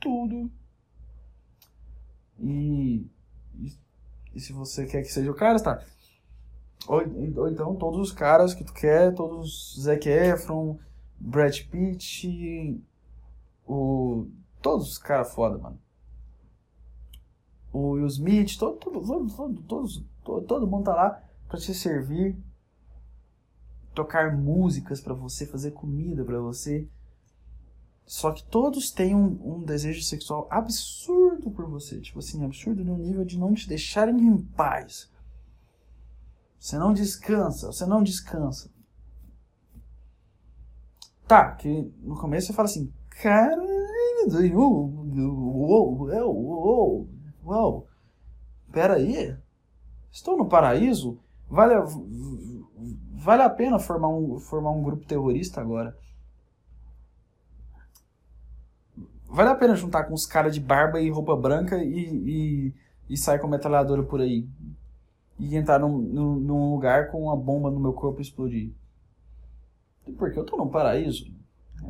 [0.00, 0.50] Tudo.
[2.38, 3.06] E,
[3.54, 3.72] e,
[4.34, 5.84] e se você quer que seja o cara, tá?
[6.86, 7.02] Ou,
[7.36, 10.78] ou, então todos os caras que tu quer, todos Zac Efron,
[11.18, 12.80] Brad Pitt,
[13.66, 14.28] o,
[14.62, 15.78] todos os caras foda, mano.
[17.72, 19.00] O Will Smith, todo, todo,
[19.34, 22.36] todo, todos Todo, todo mundo tá lá para te servir,
[23.94, 26.86] tocar músicas para você, fazer comida para você.
[28.08, 32.00] Só que todos têm um, um, desejo sexual absurdo por você.
[32.00, 35.12] Tipo assim, absurdo no nível de não te deixarem em paz.
[36.58, 38.70] Você não descansa, você não descansa.
[41.26, 43.62] Tá, que no começo você fala assim, cara,
[44.54, 47.08] uou, uou, uou,
[47.44, 47.86] uou,
[48.72, 49.36] pera aí,
[50.10, 51.20] Estou no paraíso?
[51.46, 51.84] Vale a,
[53.12, 55.94] vale a pena formar um, formar um grupo terrorista agora?
[59.28, 62.74] Vale a pena juntar com os caras de barba e roupa branca e, e,
[63.10, 64.48] e sair com metralhadora por aí?
[65.38, 68.72] E entrar num, num, num, lugar com uma bomba no meu corpo e explodir?
[70.16, 71.30] Porque eu tô no paraíso.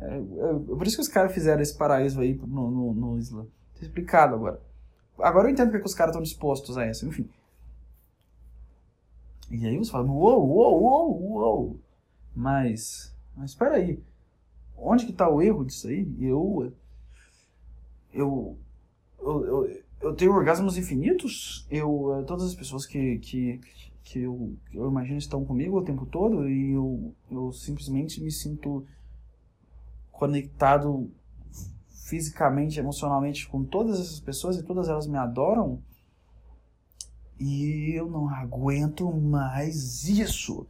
[0.01, 3.17] É, é, é por isso que os caras fizeram esse paraíso aí no, no, no
[3.17, 3.45] Islã.
[3.73, 4.61] Tá explicado agora.
[5.17, 7.07] Agora eu entendo porque os caras estão dispostos a isso.
[7.07, 7.27] Enfim.
[9.49, 11.79] E aí você fala, uou, uou, uou, uou.
[12.35, 14.03] Mas, mas espera aí.
[14.77, 16.07] Onde que está o erro disso aí?
[16.19, 16.71] Eu,
[18.13, 18.57] eu,
[19.19, 21.67] eu, eu, eu tenho orgasmos infinitos.
[21.69, 23.59] Eu, todas as pessoas que, que,
[24.03, 28.85] que eu, eu imagino estão comigo o tempo todo e eu, eu simplesmente me sinto
[30.11, 31.09] conectado
[32.09, 35.81] fisicamente, emocionalmente com todas essas pessoas e todas elas me adoram.
[37.39, 40.67] E eu não aguento mais isso.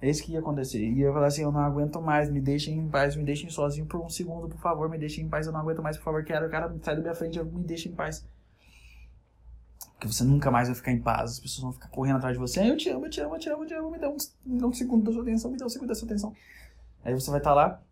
[0.00, 0.78] É isso que ia acontecer.
[0.78, 3.48] E eu ia falar assim: eu não aguento mais, me deixem em paz, me deixem
[3.48, 6.04] sozinho por um segundo, por favor, me deixem em paz, eu não aguento mais, por
[6.04, 8.24] favor, quero, cara, sai da minha frente, me deixem em paz.
[9.94, 12.40] Porque você nunca mais vai ficar em paz, as pessoas vão ficar correndo atrás de
[12.40, 12.60] você.
[12.68, 14.16] Eu te amo, eu te amo, eu te amo, eu te amo, me dá um,
[14.44, 16.34] me dá um segundo da sua atenção, me dá um segundo da sua atenção.
[17.04, 17.82] Aí você vai estar tá lá,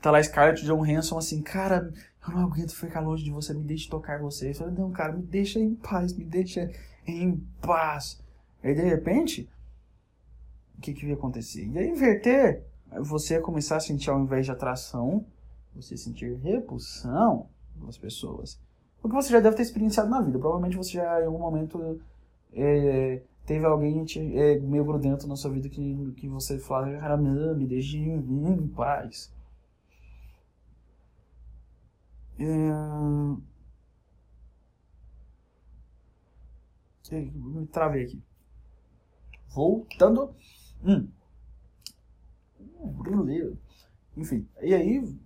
[0.00, 1.92] tá lá Scarlett John Hanson assim, cara,
[2.26, 4.50] eu não aguento ficar longe de você, me deixe tocar você.
[4.50, 6.70] Eu falei, não, cara, me deixa em paz, me deixa
[7.06, 8.20] em paz.
[8.62, 9.61] Aí de repente, o
[10.82, 11.64] que, que ia acontecer?
[11.66, 12.64] Ia inverter
[13.00, 15.24] você começar a sentir ao invés de atração,
[15.74, 17.46] você sentir repulsão
[17.76, 18.60] das pessoas.
[19.02, 20.38] O que você já deve ter experienciado na vida.
[20.38, 22.00] Provavelmente você já em algum momento
[22.52, 24.04] é, teve alguém
[24.36, 29.32] é, meio grudento na sua vida que, que você fala, cara, me deixe em paz.
[32.38, 32.44] É...
[37.12, 38.22] Me travei aqui.
[39.48, 40.34] Voltando.
[40.84, 41.08] Hum.
[42.80, 43.56] Uh,
[44.16, 45.16] Enfim, e aí,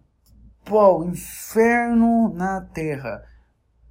[0.64, 3.24] pô, inferno na terra.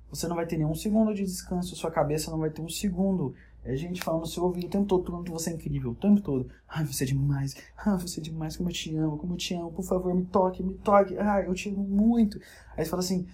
[0.10, 3.34] Você não vai ter nenhum segundo de descanso, sua cabeça não vai ter um segundo.
[3.66, 6.22] É gente falando no seu ouvido o tempo todo, quanto você é incrível, o tempo
[6.22, 6.48] todo.
[6.68, 7.56] Ai, você é demais.
[7.76, 9.72] Ai, você é demais, como eu te amo, como eu te amo.
[9.72, 11.18] Por favor, me toque, me toque.
[11.18, 12.40] Ai, eu te amo muito.
[12.78, 13.28] Aí você fala assim,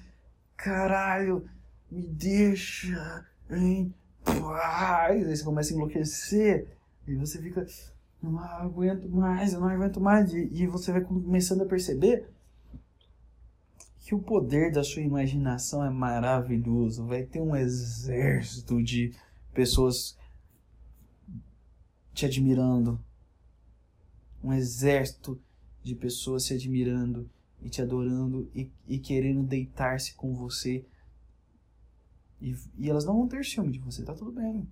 [0.56, 1.46] caralho,
[1.92, 3.94] me deixa em
[4.24, 5.28] paz.
[5.28, 6.78] Aí você começa a enlouquecer.
[7.06, 7.66] E você fica,
[8.22, 10.34] não aguento mais, eu não aguento mais.
[10.34, 12.30] E, e você vai começando a perceber
[14.00, 17.06] que o poder da sua imaginação é maravilhoso.
[17.06, 19.14] Vai ter um exército de
[19.54, 20.18] pessoas
[22.14, 23.00] te admirando.
[24.44, 25.40] Um exército
[25.84, 27.30] de pessoas se admirando
[27.62, 30.86] e te adorando e, e querendo deitar-se com você.
[32.42, 34.68] E, e elas não vão ter ciúme de você, tá tudo bem.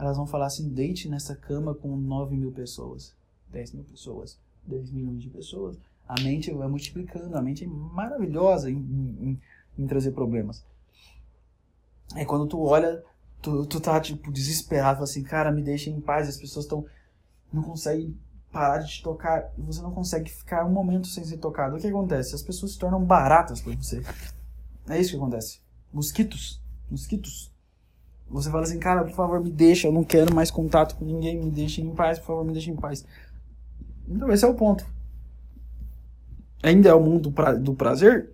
[0.00, 3.14] Elas vão falar assim: deite nessa cama com 9 mil pessoas,
[3.50, 5.78] 10 mil pessoas, 10 milhões de pessoas.
[6.08, 9.40] A mente vai multiplicando, a mente é maravilhosa em, em,
[9.78, 10.64] em trazer problemas.
[12.16, 13.04] É quando tu olha
[13.40, 16.84] tu, tu tá, tipo, desesperado, assim, cara, me deixa em paz, as pessoas estão.
[17.52, 18.16] não conseguem
[18.52, 21.76] parar de te tocar você não consegue ficar um momento sem ser tocado.
[21.76, 22.34] O que acontece?
[22.34, 24.02] As pessoas se tornam baratas pra você.
[24.88, 25.60] É isso que acontece.
[25.92, 26.60] Mosquitos.
[26.90, 27.49] Mosquitos.
[28.30, 31.38] Você fala assim, cara, por favor, me deixa, eu não quero mais contato com ninguém,
[31.38, 33.04] me deixa em paz, por favor, me deixa em paz.
[34.08, 34.86] Então, esse é o ponto.
[36.62, 38.30] Ainda é o mundo do prazer?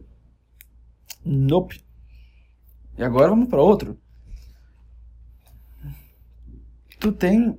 [1.25, 1.81] Nope.
[2.99, 3.99] E agora vamos para outro
[6.99, 7.59] tu tem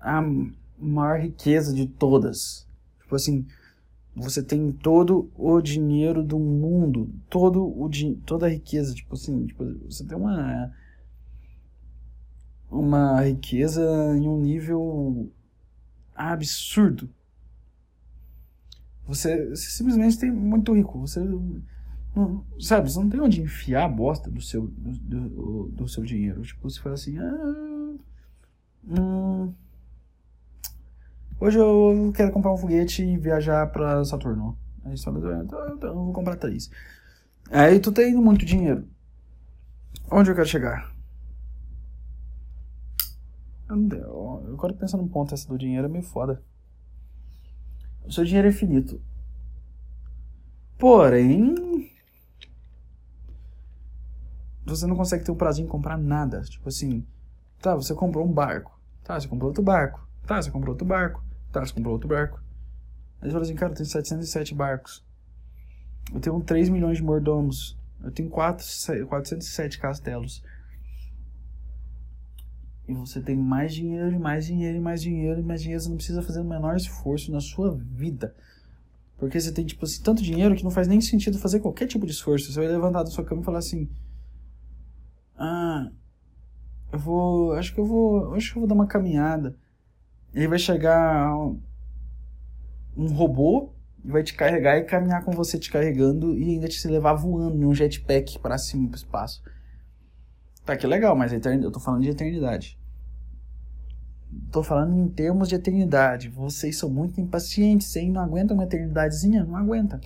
[0.00, 0.22] a
[0.78, 2.66] maior riqueza de todas.
[3.00, 3.46] Tipo assim,
[4.14, 7.90] você tem todo o dinheiro do mundo, todo o
[8.24, 10.72] toda a riqueza, tipo assim, tipo, você tem uma
[12.70, 13.82] uma riqueza
[14.16, 15.30] em um nível
[16.14, 17.08] absurdo.
[19.06, 20.98] Você, você simplesmente tem muito rico.
[20.98, 25.88] Você não, sabe, você não tem onde enfiar a bosta do seu do, do, do
[25.88, 26.42] seu dinheiro.
[26.42, 27.76] Tipo, você fala assim, ah,
[28.88, 29.52] Hum,
[31.40, 34.56] hoje eu quero comprar um foguete e viajar pra Saturno.
[34.84, 36.70] Aí só, então, então eu vou comprar três.
[37.50, 38.86] Aí tu tem muito dinheiro.
[40.10, 40.95] Onde eu quero chegar?
[43.68, 46.42] Eu, quero pensar num ponto essa do dinheiro é meio foda.
[48.04, 49.00] O seu dinheiro é infinito.
[50.78, 51.54] Porém,
[54.64, 56.42] você não consegue ter o prazer em comprar nada.
[56.42, 57.04] Tipo assim,
[57.60, 58.78] tá, você comprou um barco.
[59.02, 60.06] Tá, você comprou outro barco.
[60.26, 61.24] Tá, você comprou outro barco.
[61.50, 62.40] Tá, você comprou outro barco.
[63.20, 65.04] Aí você fala assim, cara, eu tenho 707 barcos.
[66.12, 67.76] Eu tenho 3 milhões de mordomos.
[68.02, 68.64] Eu tenho 4,
[69.08, 70.42] 407 castelos.
[72.88, 75.82] E você tem mais dinheiro, e mais dinheiro, e mais dinheiro, e mais dinheiro.
[75.82, 78.34] Você não precisa fazer o menor esforço na sua vida.
[79.18, 82.06] Porque você tem, tipo assim, tanto dinheiro que não faz nem sentido fazer qualquer tipo
[82.06, 82.52] de esforço.
[82.52, 83.88] Você vai levantar da sua cama e falar assim:
[85.36, 85.90] Ah,
[86.92, 87.52] eu vou.
[87.54, 88.34] Acho que eu vou.
[88.34, 89.56] Acho que eu vou dar uma caminhada.
[90.32, 91.34] Ele vai chegar
[92.96, 93.72] um robô
[94.04, 97.56] e vai te carregar e caminhar com você te carregando e ainda te levar voando
[97.56, 99.42] num jetpack para cima pro espaço.
[100.66, 102.76] Tá que legal, mas eu tô falando de eternidade.
[104.50, 106.28] Tô falando em termos de eternidade.
[106.28, 108.10] Vocês são muito impacientes, hein?
[108.10, 109.44] Não aguentam uma eternidadezinha?
[109.44, 110.00] Não aguenta.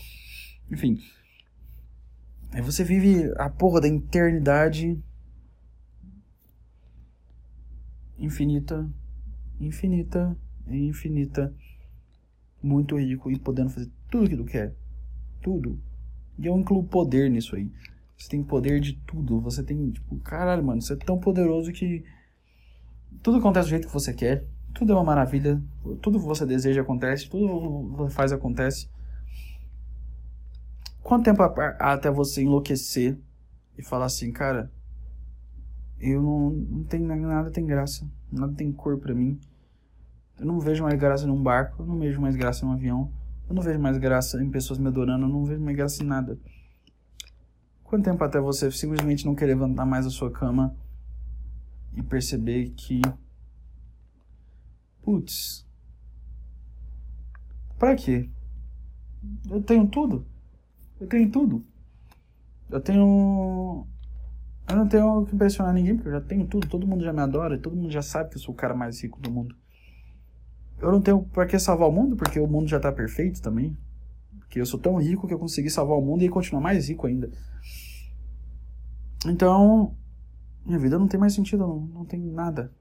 [0.70, 1.00] Enfim.
[2.52, 5.02] Aí você vive a porra da eternidade
[8.18, 8.86] infinita,
[9.58, 11.54] infinita e infinita,
[12.62, 14.74] muito rico e podendo fazer tudo que tu quer.
[15.40, 15.80] Tudo.
[16.38, 17.72] E eu incluo poder nisso aí.
[18.20, 19.40] Você tem poder de tudo.
[19.40, 22.04] Você tem, tipo, caralho, mano, você é tão poderoso que
[23.22, 24.44] tudo acontece do jeito que você quer.
[24.74, 25.60] Tudo é uma maravilha.
[26.02, 27.30] Tudo que você deseja acontece.
[27.30, 28.90] Tudo que você faz acontece.
[31.02, 31.42] Quanto tempo
[31.78, 33.18] até você enlouquecer
[33.78, 34.70] e falar assim, cara,
[35.98, 39.40] eu não, não tem nada tem graça, nada tem cor para mim.
[40.38, 43.10] Eu não vejo mais graça num barco, eu não vejo mais graça num avião,
[43.48, 46.06] eu não vejo mais graça em pessoas me adorando, eu não vejo mais graça em
[46.06, 46.38] nada.
[47.90, 50.76] Quanto tempo até você simplesmente não querer levantar mais a sua cama
[51.92, 53.02] e perceber que
[55.02, 55.66] putz,
[57.76, 58.30] para quê?
[59.50, 60.24] Eu tenho tudo.
[61.00, 61.64] Eu tenho tudo.
[62.70, 63.84] Eu tenho.
[64.68, 66.68] Eu não tenho que impressionar ninguém, porque eu já tenho tudo.
[66.68, 69.02] Todo mundo já me adora, todo mundo já sabe que eu sou o cara mais
[69.02, 69.56] rico do mundo.
[70.78, 73.76] Eu não tenho pra que salvar o mundo, porque o mundo já tá perfeito também.
[74.50, 77.06] Porque eu sou tão rico que eu consegui salvar o mundo e continuar mais rico
[77.06, 77.30] ainda.
[79.24, 79.96] Então,
[80.66, 82.74] minha vida não tem mais sentido, não, não tem nada.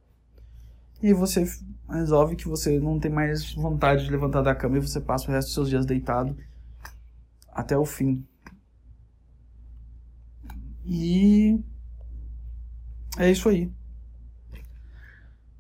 [0.99, 1.45] E você
[1.87, 5.31] resolve que você não tem mais vontade de levantar da cama e você passa o
[5.31, 6.35] resto dos seus dias deitado
[7.51, 8.25] até o fim.
[10.83, 11.63] E
[13.19, 13.71] é isso aí.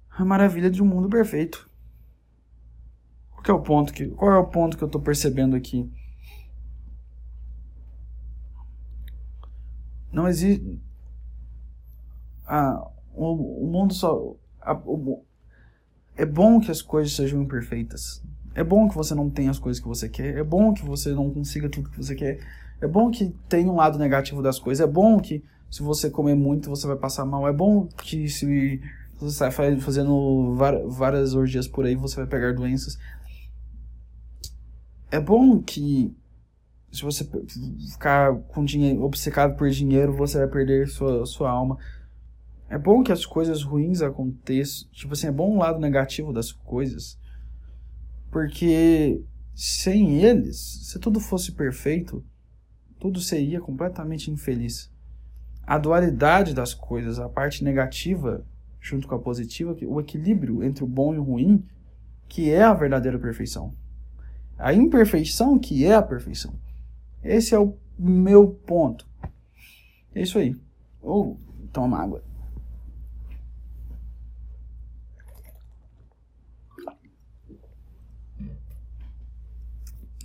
[0.09, 1.69] A maravilha de um mundo perfeito.
[3.29, 5.87] Qual é o ponto que, qual é o ponto que eu estou percebendo aqui?
[10.19, 10.77] Não existe.
[12.45, 12.85] Ah,
[13.15, 14.35] o, o mundo só.
[14.59, 15.23] A, o,
[16.17, 18.21] é bom que as coisas sejam imperfeitas.
[18.53, 20.35] É bom que você não tenha as coisas que você quer.
[20.35, 22.45] É bom que você não consiga tudo que você quer.
[22.81, 24.85] É bom que tenha um lado negativo das coisas.
[24.85, 25.41] É bom que
[25.71, 27.47] se você comer muito você vai passar mal.
[27.47, 28.81] É bom que se
[29.17, 30.53] você está fazendo
[30.89, 32.97] várias orgias por aí você vai pegar doenças.
[35.09, 36.13] É bom que
[36.91, 37.27] se você
[37.91, 41.77] ficar com dinheiro, obcecado por dinheiro, você vai perder sua, sua alma.
[42.69, 44.87] É bom que as coisas ruins aconteçam.
[44.91, 47.17] Tipo assim, é bom o lado negativo das coisas.
[48.31, 49.23] Porque
[49.55, 52.23] sem eles, se tudo fosse perfeito,
[52.99, 54.91] tudo seria completamente infeliz.
[55.65, 58.45] A dualidade das coisas, a parte negativa
[58.79, 61.63] junto com a positiva, o equilíbrio entre o bom e o ruim,
[62.27, 63.73] que é a verdadeira perfeição.
[64.57, 66.53] A imperfeição que é a perfeição.
[67.23, 69.07] Esse é o meu ponto.
[70.13, 70.55] É isso aí.
[71.01, 72.23] Ou oh, toma água.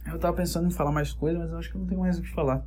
[0.07, 2.23] Eu tava pensando em falar mais coisas, mas eu acho que não tenho mais o
[2.23, 2.65] que falar.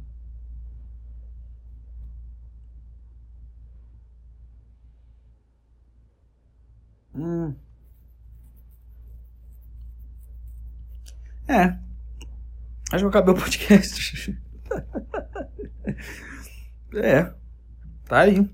[7.14, 7.56] Hum.
[11.48, 11.87] É.
[12.92, 14.40] Acho que eu acabei o podcast.
[16.96, 17.34] é.
[18.06, 18.50] Tá aí.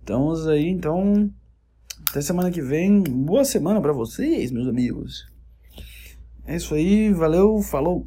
[0.00, 1.32] Estamos aí, então.
[2.10, 3.02] Até semana que vem.
[3.02, 5.26] Boa semana para vocês, meus amigos.
[6.44, 8.06] É isso aí, valeu, falou.